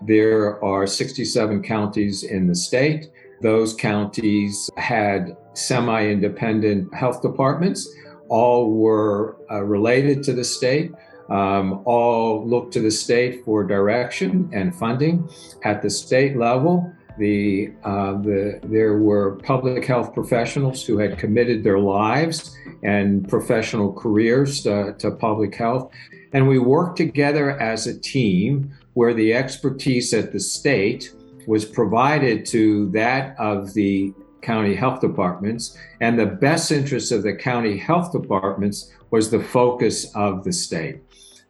There 0.02 0.64
are 0.64 0.88
67 0.88 1.62
counties 1.64 2.24
in 2.24 2.48
the 2.48 2.56
state. 2.56 3.10
Those 3.42 3.74
counties 3.74 4.70
had 4.78 5.36
semi 5.54 6.08
independent 6.08 6.94
health 6.94 7.22
departments. 7.22 7.88
All 8.30 8.72
were 8.72 9.38
uh, 9.52 9.64
related 9.64 10.24
to 10.24 10.34
the 10.34 10.44
state. 10.44 10.92
Um, 11.30 11.84
all 11.86 12.48
looked 12.48 12.74
to 12.74 12.80
the 12.80 12.92
state 12.92 13.46
for 13.46 13.64
direction 13.64 14.50
and 14.54 14.76
funding. 14.76 15.30
At 15.64 15.82
the 15.82 15.90
state 15.90 16.38
level, 16.38 16.92
the, 17.20 17.72
uh, 17.84 18.14
the, 18.14 18.60
there 18.64 18.98
were 18.98 19.36
public 19.44 19.86
health 19.86 20.14
professionals 20.14 20.86
who 20.86 20.98
had 20.98 21.20
committed 21.20 21.64
their 21.64 21.80
lives 21.80 22.58
and 22.82 23.28
professional 23.30 23.94
careers 23.94 24.64
to, 24.64 24.96
to 24.98 25.12
public 25.12 25.54
health. 25.54 25.92
And 26.34 26.48
we 26.48 26.58
worked 26.58 26.98
together 26.98 27.60
as 27.60 27.86
a 27.86 28.00
team 28.00 28.72
where 28.94 29.14
the 29.14 29.34
expertise 29.34 30.14
at 30.14 30.32
the 30.32 30.40
state 30.40 31.14
was 31.48 31.66
provided 31.66 32.46
to 32.48 32.90
that 32.92 33.40
of 33.40 33.74
the 33.74 34.14
county 34.42 34.76
health 34.76 35.02
departments, 35.02 35.78
and 36.02 36.18
the 36.18 36.26
best 36.26 36.72
interests 36.72 37.12
of 37.12 37.24
the 37.24 37.36
county 37.36 37.78
health 37.78 38.12
departments 38.12 38.92
was 39.12 39.30
the 39.30 39.44
focus 39.44 40.14
of 40.16 40.44
the 40.44 40.54
state. 40.54 41.02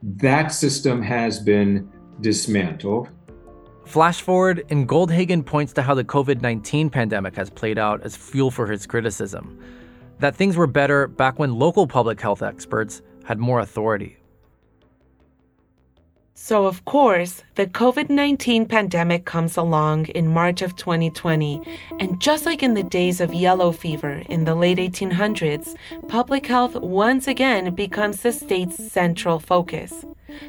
That 0.02 0.52
system 0.54 1.02
has 1.02 1.40
been 1.40 1.92
dismantled. 2.22 3.10
Flash 3.90 4.22
forward, 4.22 4.64
and 4.70 4.88
Goldhagen 4.88 5.44
points 5.44 5.74
to 5.74 5.82
how 5.82 5.96
the 5.96 6.04
COVID 6.04 6.44
19 6.44 6.92
pandemic 6.92 7.36
has 7.36 7.50
played 7.50 7.80
out 7.80 8.04
as 8.04 8.16
fuel 8.16 8.52
for 8.52 8.68
his 8.68 8.86
criticism. 8.86 9.60
That 10.20 10.36
things 10.36 10.56
were 10.56 10.68
better 10.68 11.08
back 11.08 11.40
when 11.40 11.58
local 11.58 11.88
public 11.88 12.22
health 12.22 12.44
experts 12.44 13.02
had 13.24 13.40
more 13.40 13.60
authority. 13.60 14.18
So, 16.36 16.68
of 16.68 16.86
course, 16.86 17.44
the 17.56 17.66
COVID 17.66 18.12
19 18.12 18.68
pandemic 18.68 19.26
comes 19.26 19.58
along 19.58 20.06
in 20.10 20.28
March 20.28 20.62
of 20.62 20.76
2020. 20.76 21.60
And 22.00 22.22
just 22.22 22.46
like 22.46 22.62
in 22.62 22.76
the 22.76 22.84
days 22.84 23.20
of 23.20 23.34
yellow 23.34 23.72
fever 23.72 24.22
in 24.30 24.46
the 24.46 24.54
late 24.54 24.78
1800s, 24.78 25.76
public 26.08 26.46
health 26.46 26.76
once 26.76 27.28
again 27.28 27.74
becomes 27.74 28.22
the 28.22 28.34
state's 28.34 28.78
central 28.92 29.40
focus. 29.40 30.06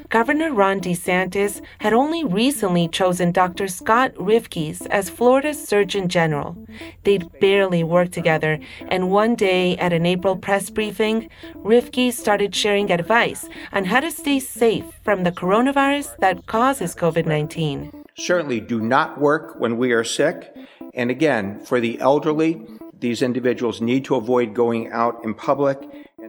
Governor 0.09 0.51
Ron 0.51 0.79
DeSantis 0.79 1.61
had 1.79 1.93
only 1.93 2.23
recently 2.23 2.87
chosen 2.87 3.31
Dr. 3.31 3.67
Scott 3.67 4.13
Rivkees 4.15 4.85
as 4.87 5.09
Florida's 5.09 5.63
Surgeon 5.63 6.07
General. 6.07 6.55
They'd 7.03 7.31
barely 7.39 7.83
worked 7.83 8.13
together, 8.13 8.59
and 8.87 9.11
one 9.11 9.35
day 9.35 9.77
at 9.77 9.93
an 9.93 10.05
April 10.05 10.35
press 10.35 10.69
briefing, 10.69 11.29
Rivkees 11.55 12.13
started 12.13 12.55
sharing 12.55 12.91
advice 12.91 13.47
on 13.71 13.85
how 13.85 13.99
to 13.99 14.11
stay 14.11 14.39
safe 14.39 14.85
from 15.03 15.23
the 15.23 15.31
coronavirus 15.31 16.17
that 16.17 16.45
causes 16.45 16.95
COVID 16.95 17.25
19. 17.25 17.91
Certainly 18.17 18.61
do 18.61 18.79
not 18.79 19.19
work 19.19 19.59
when 19.59 19.77
we 19.77 19.91
are 19.91 20.03
sick. 20.03 20.53
And 20.93 21.09
again, 21.09 21.59
for 21.63 21.79
the 21.79 21.99
elderly, 21.99 22.61
these 22.99 23.21
individuals 23.21 23.81
need 23.81 24.05
to 24.05 24.15
avoid 24.15 24.53
going 24.53 24.91
out 24.91 25.23
in 25.23 25.33
public 25.33 25.79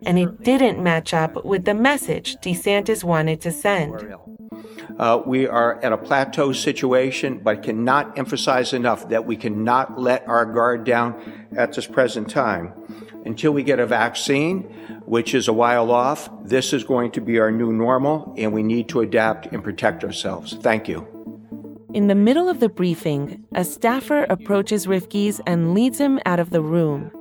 and 0.06 0.18
it 0.18 0.42
didn't 0.42 0.82
match 0.82 1.14
up 1.14 1.44
with 1.44 1.64
the 1.64 1.74
message 1.74 2.36
DeSantis 2.36 3.04
wanted 3.04 3.40
to 3.42 3.52
send. 3.52 4.14
Uh, 4.98 5.22
we 5.24 5.46
are 5.46 5.82
at 5.82 5.92
a 5.92 5.96
plateau 5.96 6.52
situation, 6.52 7.40
but 7.42 7.62
cannot 7.62 8.18
emphasize 8.18 8.72
enough 8.72 9.08
that 9.08 9.24
we 9.24 9.36
cannot 9.36 9.98
let 9.98 10.26
our 10.28 10.44
guard 10.44 10.84
down 10.84 11.48
at 11.56 11.72
this 11.72 11.86
present 11.86 12.28
time. 12.28 12.72
Until 13.24 13.52
we 13.52 13.62
get 13.62 13.78
a 13.78 13.86
vaccine, 13.86 14.62
which 15.06 15.34
is 15.34 15.48
a 15.48 15.52
while 15.52 15.90
off, 15.90 16.28
this 16.44 16.72
is 16.72 16.84
going 16.84 17.12
to 17.12 17.20
be 17.20 17.38
our 17.38 17.50
new 17.50 17.72
normal, 17.72 18.34
and 18.36 18.52
we 18.52 18.62
need 18.62 18.88
to 18.88 19.00
adapt 19.00 19.46
and 19.46 19.62
protect 19.62 20.04
ourselves. 20.04 20.56
Thank 20.60 20.88
you. 20.88 21.06
In 21.94 22.06
the 22.06 22.14
middle 22.14 22.48
of 22.48 22.58
the 22.58 22.68
briefing, 22.68 23.44
a 23.54 23.64
staffer 23.64 24.24
approaches 24.24 24.86
Rivkees 24.86 25.40
and 25.46 25.74
leads 25.74 25.98
him 25.98 26.20
out 26.24 26.40
of 26.40 26.50
the 26.50 26.62
room. 26.62 27.12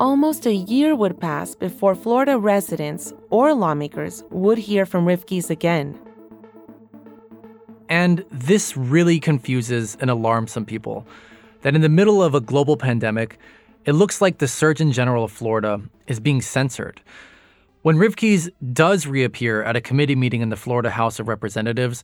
Almost 0.00 0.44
a 0.44 0.52
year 0.52 0.96
would 0.96 1.20
pass 1.20 1.54
before 1.54 1.94
Florida 1.94 2.36
residents 2.36 3.12
or 3.30 3.54
lawmakers 3.54 4.24
would 4.30 4.58
hear 4.58 4.86
from 4.86 5.06
Rivkees 5.06 5.50
again. 5.50 5.96
And 7.88 8.24
this 8.32 8.76
really 8.76 9.20
confuses 9.20 9.96
and 10.00 10.10
alarms 10.10 10.50
some 10.50 10.64
people 10.64 11.06
that 11.62 11.76
in 11.76 11.80
the 11.80 11.88
middle 11.88 12.24
of 12.24 12.34
a 12.34 12.40
global 12.40 12.76
pandemic, 12.76 13.38
it 13.84 13.92
looks 13.92 14.20
like 14.20 14.38
the 14.38 14.48
Surgeon 14.48 14.90
General 14.90 15.24
of 15.24 15.30
Florida 15.30 15.80
is 16.08 16.18
being 16.18 16.42
censored. 16.42 17.00
When 17.82 17.96
Rivkees 17.96 18.50
does 18.72 19.06
reappear 19.06 19.62
at 19.62 19.76
a 19.76 19.80
committee 19.80 20.16
meeting 20.16 20.40
in 20.40 20.48
the 20.48 20.56
Florida 20.56 20.90
House 20.90 21.20
of 21.20 21.28
Representatives, 21.28 22.02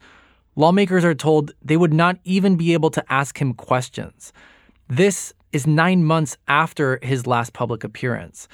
lawmakers 0.54 1.04
are 1.04 1.14
told 1.14 1.54
they 1.60 1.76
would 1.76 1.92
not 1.92 2.18
even 2.22 2.54
be 2.54 2.72
able 2.72 2.90
to 2.90 3.12
ask 3.12 3.40
him 3.40 3.52
questions. 3.52 4.32
This 4.86 5.34
is 5.52 5.66
nine 5.66 6.04
months 6.04 6.36
after 6.48 6.98
his 7.02 7.26
last 7.26 7.52
public 7.52 7.84
appearance. 7.84 8.48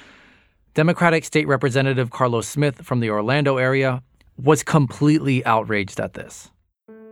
Democratic 0.73 1.25
State 1.25 1.47
Representative 1.47 2.11
Carlos 2.11 2.47
Smith 2.47 2.85
from 2.85 2.99
the 2.99 3.09
Orlando 3.09 3.57
area 3.57 4.03
was 4.37 4.63
completely 4.63 5.43
outraged 5.45 5.99
at 5.99 6.13
this. 6.13 6.51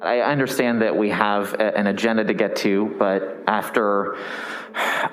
I 0.01 0.19
understand 0.19 0.81
that 0.83 0.95
we 0.95 1.09
have 1.09 1.55
an 1.59 1.87
agenda 1.87 2.23
to 2.25 2.33
get 2.33 2.55
to, 2.57 2.95
but 2.99 3.43
after 3.47 4.17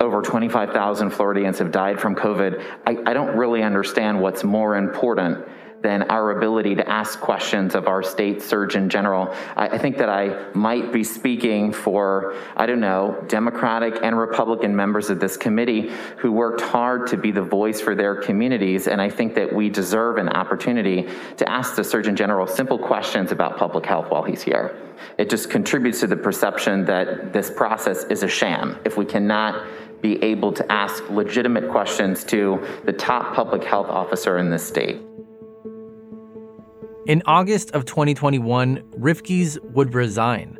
over 0.00 0.20
25,000 0.20 1.10
Floridians 1.10 1.58
have 1.60 1.72
died 1.72 1.98
from 1.98 2.14
COVID, 2.14 2.62
I, 2.86 2.98
I 3.06 3.14
don't 3.14 3.36
really 3.36 3.62
understand 3.62 4.20
what's 4.20 4.44
more 4.44 4.76
important 4.76 5.46
than 5.82 6.02
our 6.04 6.30
ability 6.30 6.76
to 6.76 6.88
ask 6.88 7.20
questions 7.20 7.74
of 7.74 7.88
our 7.88 8.02
state 8.02 8.40
surgeon 8.40 8.88
general. 8.88 9.34
I, 9.56 9.68
I, 9.68 9.78
think 9.78 9.98
that 9.98 10.08
I 10.08 10.50
might 10.54 10.92
be 10.92 11.02
speaking 11.02 11.72
for, 11.72 12.36
I 12.56 12.66
don't 12.66 12.80
know, 12.80 13.22
Democratic 13.28 13.94
and 14.02 14.16
Republican 14.16 14.74
members 14.74 15.10
of 15.10 15.18
this 15.18 15.36
committee 15.36 15.90
who 16.18 16.30
worked 16.30 16.60
hard 16.60 17.08
to 17.08 17.16
be 17.16 17.32
the 17.32 17.42
voice 17.42 17.80
for 17.80 17.94
their 17.94 18.14
communities. 18.14 18.86
And 18.86 19.00
I 19.00 19.10
think 19.10 19.34
that 19.34 19.52
we 19.52 19.68
deserve 19.68 20.18
an 20.18 20.28
opportunity 20.28 21.08
to 21.36 21.48
ask 21.48 21.74
the 21.74 21.84
surgeon 21.84 22.14
general 22.14 22.46
simple 22.46 22.78
questions 22.78 23.32
about 23.32 23.56
public 23.58 23.84
health 23.84 24.10
while 24.10 24.22
he's 24.22 24.42
here. 24.42 24.76
It 25.18 25.28
just 25.28 25.50
contributes 25.50 26.00
to 26.00 26.06
the 26.06 26.16
perception 26.16 26.84
that 26.84 27.32
this 27.32 27.50
process 27.50 28.04
is 28.04 28.22
a 28.22 28.28
sham. 28.28 28.78
If 28.84 28.96
we 28.96 29.04
cannot 29.04 29.66
be 30.00 30.22
able 30.22 30.52
to 30.52 30.70
ask 30.70 31.08
legitimate 31.10 31.70
questions 31.70 32.24
to 32.24 32.66
the 32.84 32.92
top 32.92 33.34
public 33.34 33.64
health 33.64 33.88
officer 33.88 34.38
in 34.38 34.50
this 34.50 34.66
state. 34.66 35.00
In 37.06 37.20
August 37.26 37.72
of 37.72 37.84
2021, 37.84 38.80
Rivkees 38.92 39.58
would 39.72 39.92
resign. 39.92 40.56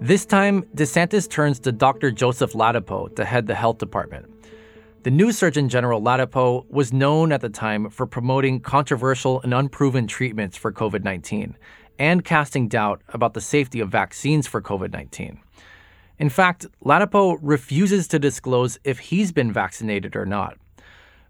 This 0.00 0.24
time, 0.24 0.62
DeSantis 0.76 1.28
turns 1.28 1.58
to 1.60 1.72
Dr. 1.72 2.12
Joseph 2.12 2.52
Ladapo 2.52 3.12
to 3.16 3.24
head 3.24 3.48
the 3.48 3.56
health 3.56 3.78
department. 3.78 4.26
The 5.02 5.10
new 5.10 5.32
Surgeon 5.32 5.68
General 5.68 6.00
Ladapo 6.00 6.64
was 6.70 6.92
known 6.92 7.32
at 7.32 7.40
the 7.40 7.48
time 7.48 7.90
for 7.90 8.06
promoting 8.06 8.60
controversial 8.60 9.40
and 9.42 9.52
unproven 9.52 10.06
treatments 10.06 10.56
for 10.56 10.72
COVID 10.72 11.02
19 11.02 11.56
and 11.98 12.24
casting 12.24 12.68
doubt 12.68 13.02
about 13.08 13.34
the 13.34 13.40
safety 13.40 13.80
of 13.80 13.88
vaccines 13.88 14.46
for 14.46 14.62
COVID 14.62 14.92
19. 14.92 15.40
In 16.20 16.28
fact, 16.28 16.66
Ladapo 16.84 17.36
refuses 17.42 18.06
to 18.08 18.20
disclose 18.20 18.78
if 18.84 19.00
he's 19.00 19.32
been 19.32 19.52
vaccinated 19.52 20.14
or 20.14 20.24
not. 20.24 20.56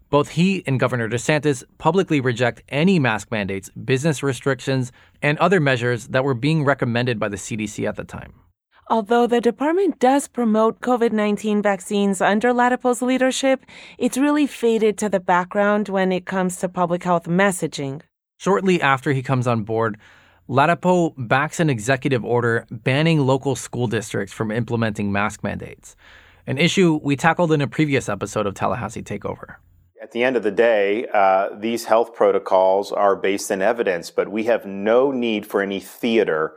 Both 0.09 0.29
he 0.29 0.63
and 0.65 0.79
Governor 0.79 1.07
DeSantis 1.07 1.63
publicly 1.77 2.19
reject 2.19 2.63
any 2.69 2.97
mask 2.97 3.29
mandates, 3.31 3.69
business 3.69 4.23
restrictions, 4.23 4.91
and 5.21 5.37
other 5.37 5.59
measures 5.59 6.07
that 6.07 6.23
were 6.23 6.33
being 6.33 6.65
recommended 6.65 7.19
by 7.19 7.29
the 7.29 7.37
CDC 7.37 7.87
at 7.87 7.95
the 7.95 8.03
time. 8.03 8.33
Although 8.91 9.27
the 9.27 9.39
department 9.39 9.99
does 9.99 10.27
promote 10.27 10.81
COVID 10.81 11.11
19 11.11 11.61
vaccines 11.61 12.21
under 12.21 12.51
Ladapo's 12.51 13.03
leadership, 13.03 13.63
it's 13.99 14.17
really 14.17 14.47
faded 14.47 14.97
to 14.97 15.09
the 15.09 15.19
background 15.19 15.89
when 15.89 16.11
it 16.11 16.25
comes 16.25 16.57
to 16.57 16.69
public 16.69 17.03
health 17.03 17.25
messaging. 17.25 18.01
Shortly 18.39 18.81
after 18.81 19.11
he 19.11 19.21
comes 19.21 19.45
on 19.45 19.61
board, 19.63 19.99
Ladapo 20.49 21.13
backs 21.15 21.59
an 21.59 21.69
executive 21.69 22.25
order 22.25 22.65
banning 22.71 23.19
local 23.19 23.55
school 23.55 23.85
districts 23.85 24.33
from 24.33 24.49
implementing 24.49 25.11
mask 25.11 25.43
mandates, 25.43 25.95
an 26.47 26.57
issue 26.57 26.99
we 27.03 27.15
tackled 27.15 27.51
in 27.51 27.61
a 27.61 27.67
previous 27.67 28.09
episode 28.09 28.47
of 28.47 28.55
Tallahassee 28.55 29.03
Takeover. 29.03 29.57
At 30.01 30.11
the 30.11 30.23
end 30.23 30.37
of 30.37 30.43
the 30.43 30.51
day, 30.51 31.07
uh, 31.13 31.49
these 31.57 31.85
health 31.85 32.13
protocols 32.13 32.93
are 32.93 33.17
based 33.17 33.51
in 33.51 33.61
evidence, 33.61 34.11
but 34.11 34.29
we 34.29 34.45
have 34.45 34.65
no 34.65 35.11
need 35.11 35.45
for 35.45 35.61
any 35.61 35.81
theater 35.81 36.53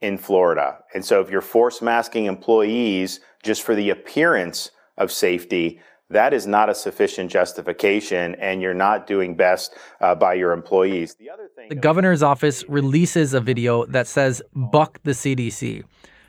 in 0.00 0.16
Florida. 0.18 0.78
And 0.94 1.04
so 1.04 1.20
if 1.20 1.28
you're 1.28 1.40
force 1.40 1.82
masking 1.82 2.26
employees 2.26 3.18
just 3.42 3.62
for 3.62 3.74
the 3.74 3.90
appearance 3.90 4.70
of 4.96 5.10
safety, 5.10 5.80
that 6.10 6.32
is 6.32 6.46
not 6.46 6.68
a 6.68 6.74
sufficient 6.76 7.28
justification, 7.32 8.36
and 8.36 8.62
you're 8.62 8.74
not 8.74 9.08
doing 9.08 9.34
best 9.34 9.74
uh, 10.00 10.14
by 10.14 10.34
your 10.34 10.52
employees. 10.52 11.16
The 11.18 11.30
other 11.30 11.48
thing, 11.56 11.68
the 11.68 11.74
governor's 11.74 12.22
office 12.22 12.62
releases 12.68 13.34
a 13.34 13.40
video 13.40 13.84
that 13.86 14.06
says 14.06 14.40
"buck 14.54 15.00
the 15.02 15.10
CDC," 15.10 15.82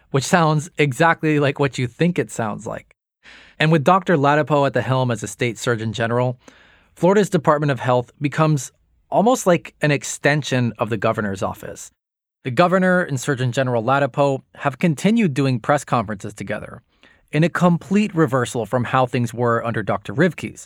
which 0.09 0.23
sounds 0.23 0.71
exactly 0.79 1.39
like 1.39 1.59
what 1.59 1.77
you 1.77 1.85
think 1.85 2.17
it 2.17 2.31
sounds 2.31 2.65
like. 2.65 2.96
And 3.59 3.71
with 3.71 3.83
Dr. 3.83 4.17
Ladapo 4.17 4.65
at 4.65 4.73
the 4.73 4.81
helm 4.81 5.11
as 5.11 5.23
a 5.23 5.27
state 5.27 5.57
surgeon 5.57 5.93
general, 5.93 6.39
Florida's 6.95 7.29
Department 7.29 7.71
of 7.71 7.79
Health 7.79 8.11
becomes 8.21 8.71
almost 9.09 9.47
like 9.47 9.75
an 9.81 9.91
extension 9.91 10.73
of 10.79 10.89
the 10.89 10.97
governor's 10.97 11.41
office. 11.41 11.91
The 12.43 12.51
governor 12.51 13.01
and 13.01 13.19
Surgeon 13.19 13.51
General 13.51 13.83
Ladapo 13.83 14.41
have 14.55 14.79
continued 14.79 15.33
doing 15.33 15.59
press 15.59 15.83
conferences 15.83 16.33
together 16.33 16.81
in 17.31 17.43
a 17.43 17.49
complete 17.49 18.13
reversal 18.15 18.65
from 18.65 18.85
how 18.85 19.05
things 19.05 19.33
were 19.33 19.65
under 19.65 19.83
Dr. 19.83 20.13
Rivkees, 20.13 20.65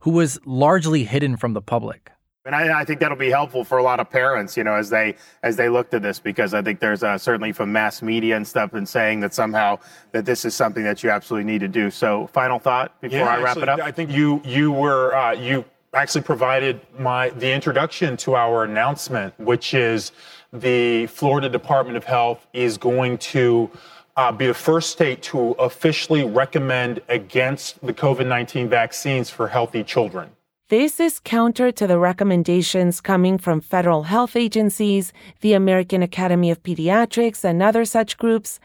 who 0.00 0.10
was 0.10 0.38
largely 0.44 1.04
hidden 1.04 1.36
from 1.36 1.54
the 1.54 1.62
public. 1.62 2.10
And 2.44 2.56
I, 2.56 2.80
I, 2.80 2.84
think 2.84 2.98
that'll 2.98 3.16
be 3.16 3.30
helpful 3.30 3.62
for 3.62 3.78
a 3.78 3.84
lot 3.84 4.00
of 4.00 4.10
parents, 4.10 4.56
you 4.56 4.64
know, 4.64 4.74
as 4.74 4.90
they 4.90 5.14
as 5.44 5.54
they 5.54 5.68
look 5.68 5.90
to 5.90 6.00
this, 6.00 6.18
because 6.18 6.54
I 6.54 6.62
think 6.62 6.80
there's 6.80 7.04
uh, 7.04 7.16
certainly 7.16 7.52
from 7.52 7.70
mass 7.70 8.02
media 8.02 8.36
and 8.36 8.46
stuff 8.46 8.74
and 8.74 8.88
saying 8.88 9.20
that 9.20 9.32
somehow 9.32 9.78
that 10.10 10.24
this 10.24 10.44
is 10.44 10.52
something 10.52 10.82
that 10.82 11.04
you 11.04 11.10
absolutely 11.10 11.50
need 11.50 11.60
to 11.60 11.68
do. 11.68 11.88
So, 11.88 12.26
final 12.32 12.58
thought 12.58 13.00
before 13.00 13.20
yeah, 13.20 13.26
I 13.26 13.38
wrap 13.38 13.50
actually, 13.50 13.62
it 13.62 13.68
up. 13.68 13.80
I 13.80 13.92
think 13.92 14.10
you 14.10 14.42
you 14.44 14.72
were 14.72 15.14
uh, 15.14 15.32
you 15.32 15.64
actually 15.94 16.22
provided 16.22 16.80
my 16.98 17.30
the 17.30 17.52
introduction 17.52 18.16
to 18.18 18.34
our 18.34 18.64
announcement, 18.64 19.38
which 19.38 19.72
is 19.72 20.10
the 20.52 21.06
Florida 21.06 21.48
Department 21.48 21.96
of 21.96 22.04
Health 22.04 22.46
is 22.52 22.76
going 22.76 23.18
to. 23.18 23.70
Uh, 24.14 24.30
be 24.30 24.46
the 24.46 24.52
first 24.52 24.90
state 24.90 25.22
to 25.22 25.52
officially 25.52 26.22
recommend 26.22 27.00
against 27.08 27.80
the 27.80 27.94
COVID 27.94 28.26
19 28.26 28.68
vaccines 28.68 29.30
for 29.30 29.48
healthy 29.48 29.82
children. 29.82 30.28
This 30.72 30.98
is 31.00 31.20
counter 31.20 31.70
to 31.70 31.86
the 31.86 31.98
recommendations 31.98 33.02
coming 33.02 33.36
from 33.36 33.60
federal 33.60 34.04
health 34.04 34.34
agencies, 34.34 35.12
the 35.42 35.52
American 35.52 36.02
Academy 36.02 36.50
of 36.50 36.62
Pediatrics, 36.62 37.44
and 37.44 37.62
other 37.62 37.84
such 37.84 38.16
groups. 38.16 38.58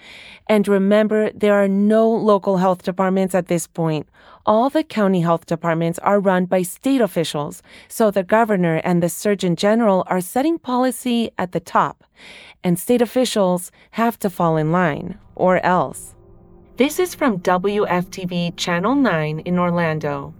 And 0.47 0.65
remember, 0.69 1.31
there 1.31 1.55
are 1.55 1.67
no 1.67 2.09
local 2.09 2.59
health 2.59 2.83
departments 2.83 3.35
at 3.35 3.47
this 3.47 3.67
point. 3.67 4.07
All 4.45 4.69
the 4.69 4.85
county 4.85 5.19
health 5.19 5.47
departments 5.47 5.99
are 5.99 6.21
run 6.21 6.45
by 6.45 6.61
state 6.61 7.01
officials, 7.01 7.61
so 7.89 8.09
the 8.09 8.23
governor 8.23 8.79
and 8.85 9.03
the 9.03 9.09
surgeon 9.09 9.57
general 9.57 10.05
are 10.07 10.21
setting 10.21 10.57
policy 10.57 11.31
at 11.37 11.51
the 11.51 11.59
top. 11.59 12.05
And 12.63 12.79
state 12.79 13.01
officials 13.01 13.69
have 13.91 14.17
to 14.19 14.29
fall 14.29 14.55
in 14.55 14.71
line, 14.71 15.19
or 15.35 15.59
else. 15.59 16.15
This 16.77 16.99
is 16.99 17.13
from 17.13 17.39
WFTV 17.39 18.55
Channel 18.55 18.95
9 18.95 19.39
in 19.39 19.59
Orlando. 19.59 20.33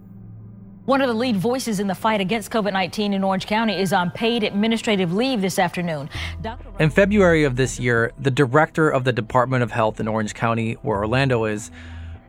One 0.88 1.02
of 1.02 1.08
the 1.08 1.14
lead 1.14 1.36
voices 1.36 1.80
in 1.80 1.86
the 1.86 1.94
fight 1.94 2.22
against 2.22 2.50
COVID 2.50 2.72
19 2.72 3.12
in 3.12 3.22
Orange 3.22 3.46
County 3.46 3.78
is 3.78 3.92
on 3.92 4.10
paid 4.10 4.42
administrative 4.42 5.12
leave 5.12 5.42
this 5.42 5.58
afternoon. 5.58 6.08
Dr. 6.40 6.64
In 6.80 6.88
February 6.88 7.44
of 7.44 7.56
this 7.56 7.78
year, 7.78 8.12
the 8.18 8.30
director 8.30 8.88
of 8.88 9.04
the 9.04 9.12
Department 9.12 9.62
of 9.62 9.70
Health 9.70 10.00
in 10.00 10.08
Orange 10.08 10.32
County, 10.32 10.78
where 10.80 10.96
Orlando 10.96 11.44
is, 11.44 11.70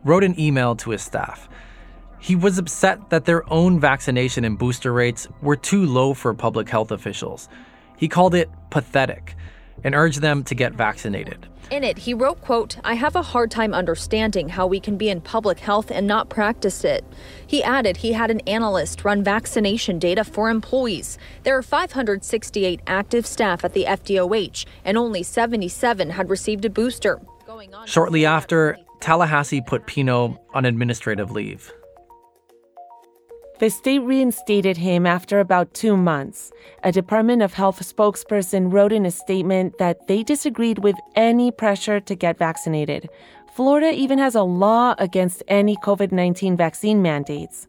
wrote 0.04 0.22
an 0.24 0.38
email 0.38 0.76
to 0.76 0.90
his 0.90 1.00
staff. 1.00 1.48
He 2.18 2.36
was 2.36 2.58
upset 2.58 3.08
that 3.08 3.24
their 3.24 3.50
own 3.50 3.80
vaccination 3.80 4.44
and 4.44 4.58
booster 4.58 4.92
rates 4.92 5.26
were 5.40 5.56
too 5.56 5.86
low 5.86 6.12
for 6.12 6.34
public 6.34 6.68
health 6.68 6.90
officials. 6.90 7.48
He 7.96 8.08
called 8.08 8.34
it 8.34 8.50
pathetic 8.68 9.36
and 9.82 9.94
urged 9.94 10.20
them 10.20 10.44
to 10.44 10.54
get 10.54 10.74
vaccinated. 10.74 11.48
In 11.70 11.84
it, 11.84 11.98
he 11.98 12.14
wrote, 12.14 12.40
quote, 12.40 12.78
I 12.82 12.94
have 12.94 13.14
a 13.14 13.22
hard 13.22 13.52
time 13.52 13.74
understanding 13.74 14.48
how 14.48 14.66
we 14.66 14.80
can 14.80 14.96
be 14.96 15.08
in 15.08 15.20
public 15.20 15.60
health 15.60 15.92
and 15.92 16.04
not 16.04 16.28
practice 16.28 16.82
it. 16.82 17.04
He 17.46 17.62
added 17.62 17.98
he 17.98 18.12
had 18.12 18.28
an 18.28 18.40
analyst 18.40 19.04
run 19.04 19.22
vaccination 19.22 20.00
data 20.00 20.24
for 20.24 20.50
employees. 20.50 21.16
There 21.44 21.56
are 21.56 21.62
568 21.62 22.80
active 22.88 23.24
staff 23.24 23.64
at 23.64 23.72
the 23.72 23.84
FDOH, 23.84 24.66
and 24.84 24.98
only 24.98 25.22
77 25.22 26.10
had 26.10 26.28
received 26.28 26.64
a 26.64 26.70
booster. 26.70 27.20
Shortly 27.86 28.26
after, 28.26 28.76
Tallahassee 28.98 29.60
put 29.60 29.86
Pino 29.86 30.40
on 30.52 30.64
administrative 30.64 31.30
leave. 31.30 31.72
The 33.60 33.68
state 33.68 33.98
reinstated 33.98 34.78
him 34.78 35.04
after 35.04 35.38
about 35.38 35.74
two 35.74 35.94
months. 35.94 36.50
A 36.82 36.90
Department 36.90 37.42
of 37.42 37.52
Health 37.52 37.78
spokesperson 37.82 38.72
wrote 38.72 38.90
in 38.90 39.04
a 39.04 39.10
statement 39.10 39.76
that 39.76 40.06
they 40.06 40.22
disagreed 40.22 40.78
with 40.78 40.96
any 41.14 41.50
pressure 41.50 42.00
to 42.00 42.14
get 42.14 42.38
vaccinated. 42.38 43.10
Florida 43.54 43.92
even 43.92 44.18
has 44.18 44.34
a 44.34 44.44
law 44.44 44.94
against 44.96 45.42
any 45.46 45.76
COVID 45.84 46.10
19 46.10 46.56
vaccine 46.56 47.02
mandates. 47.02 47.68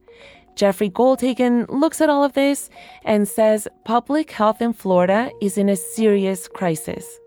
Jeffrey 0.55 0.89
Goldhagen 0.89 1.65
looks 1.67 1.99
at 1.99 2.09
all 2.09 2.23
of 2.23 2.33
this 2.33 2.69
and 3.03 3.27
says 3.27 3.67
public 3.83 4.31
health 4.31 4.61
in 4.61 4.71
Florida 4.71 5.29
is 5.41 5.57
in 5.57 5.67
a 5.67 5.75
serious 5.75 6.47
crisis. 6.47 7.19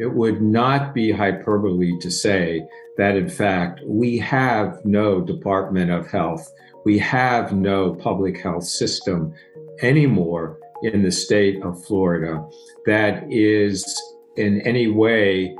It 0.00 0.12
would 0.12 0.42
not 0.42 0.92
be 0.92 1.12
hyperbole 1.12 1.98
to 2.00 2.10
say 2.10 2.66
that, 2.96 3.14
in 3.14 3.28
fact, 3.28 3.80
we 3.84 4.18
have 4.18 4.84
no 4.84 5.20
Department 5.20 5.92
of 5.92 6.10
Health 6.10 6.50
we 6.84 6.98
have 6.98 7.52
no 7.52 7.94
public 7.94 8.40
health 8.40 8.64
system 8.64 9.32
anymore 9.82 10.58
in 10.82 11.02
the 11.02 11.10
state 11.10 11.62
of 11.62 11.84
Florida 11.84 12.46
that 12.86 13.24
is 13.30 13.84
in 14.36 14.60
any 14.62 14.86
way 14.86 15.54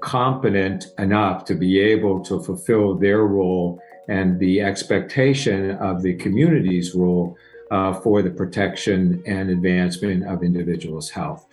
competent 0.00 0.86
enough 0.98 1.44
to 1.44 1.54
be 1.54 1.78
able 1.78 2.20
to 2.24 2.42
fulfill 2.42 2.94
their 2.94 3.22
role 3.22 3.80
and 4.08 4.38
the 4.40 4.60
expectation 4.60 5.72
of 5.72 6.02
the 6.02 6.14
community's 6.14 6.94
role 6.94 7.36
uh, 7.70 7.94
for 8.00 8.20
the 8.20 8.30
protection 8.30 9.22
and 9.26 9.48
advancement 9.48 10.26
of 10.26 10.42
individuals' 10.42 11.08
health. 11.08 11.46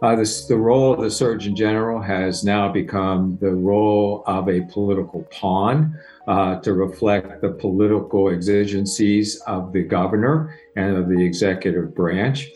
Uh, 0.00 0.14
this, 0.14 0.46
the 0.46 0.56
role 0.56 0.92
of 0.92 1.00
the 1.00 1.10
Surgeon 1.10 1.56
General 1.56 2.00
has 2.00 2.44
now 2.44 2.70
become 2.70 3.36
the 3.40 3.50
role 3.50 4.22
of 4.26 4.48
a 4.48 4.60
political 4.72 5.24
pawn 5.24 5.98
uh, 6.28 6.60
to 6.60 6.74
reflect 6.74 7.40
the 7.40 7.50
political 7.50 8.30
exigencies 8.30 9.40
of 9.48 9.72
the 9.72 9.82
governor 9.82 10.56
and 10.76 10.96
of 10.96 11.08
the 11.08 11.20
executive 11.20 11.96
branch. 11.96 12.48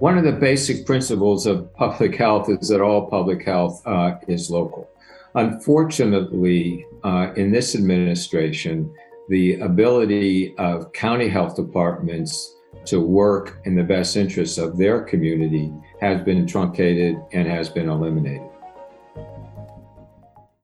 One 0.00 0.18
of 0.18 0.24
the 0.24 0.32
basic 0.32 0.84
principles 0.84 1.46
of 1.46 1.72
public 1.74 2.14
health 2.16 2.50
is 2.50 2.68
that 2.68 2.82
all 2.82 3.06
public 3.06 3.44
health 3.44 3.80
uh, 3.86 4.16
is 4.28 4.50
local. 4.50 4.90
Unfortunately, 5.36 6.84
uh, 7.02 7.32
in 7.36 7.50
this 7.50 7.74
administration, 7.74 8.92
the 9.30 9.60
ability 9.60 10.54
of 10.58 10.92
county 10.92 11.28
health 11.28 11.56
departments 11.56 12.56
to 12.84 13.00
work 13.00 13.58
in 13.64 13.74
the 13.74 13.82
best 13.82 14.16
interests 14.16 14.58
of 14.58 14.76
their 14.76 15.02
community 15.02 15.72
has 16.00 16.20
been 16.22 16.46
truncated 16.46 17.16
and 17.32 17.46
has 17.48 17.68
been 17.68 17.88
eliminated. 17.88 18.47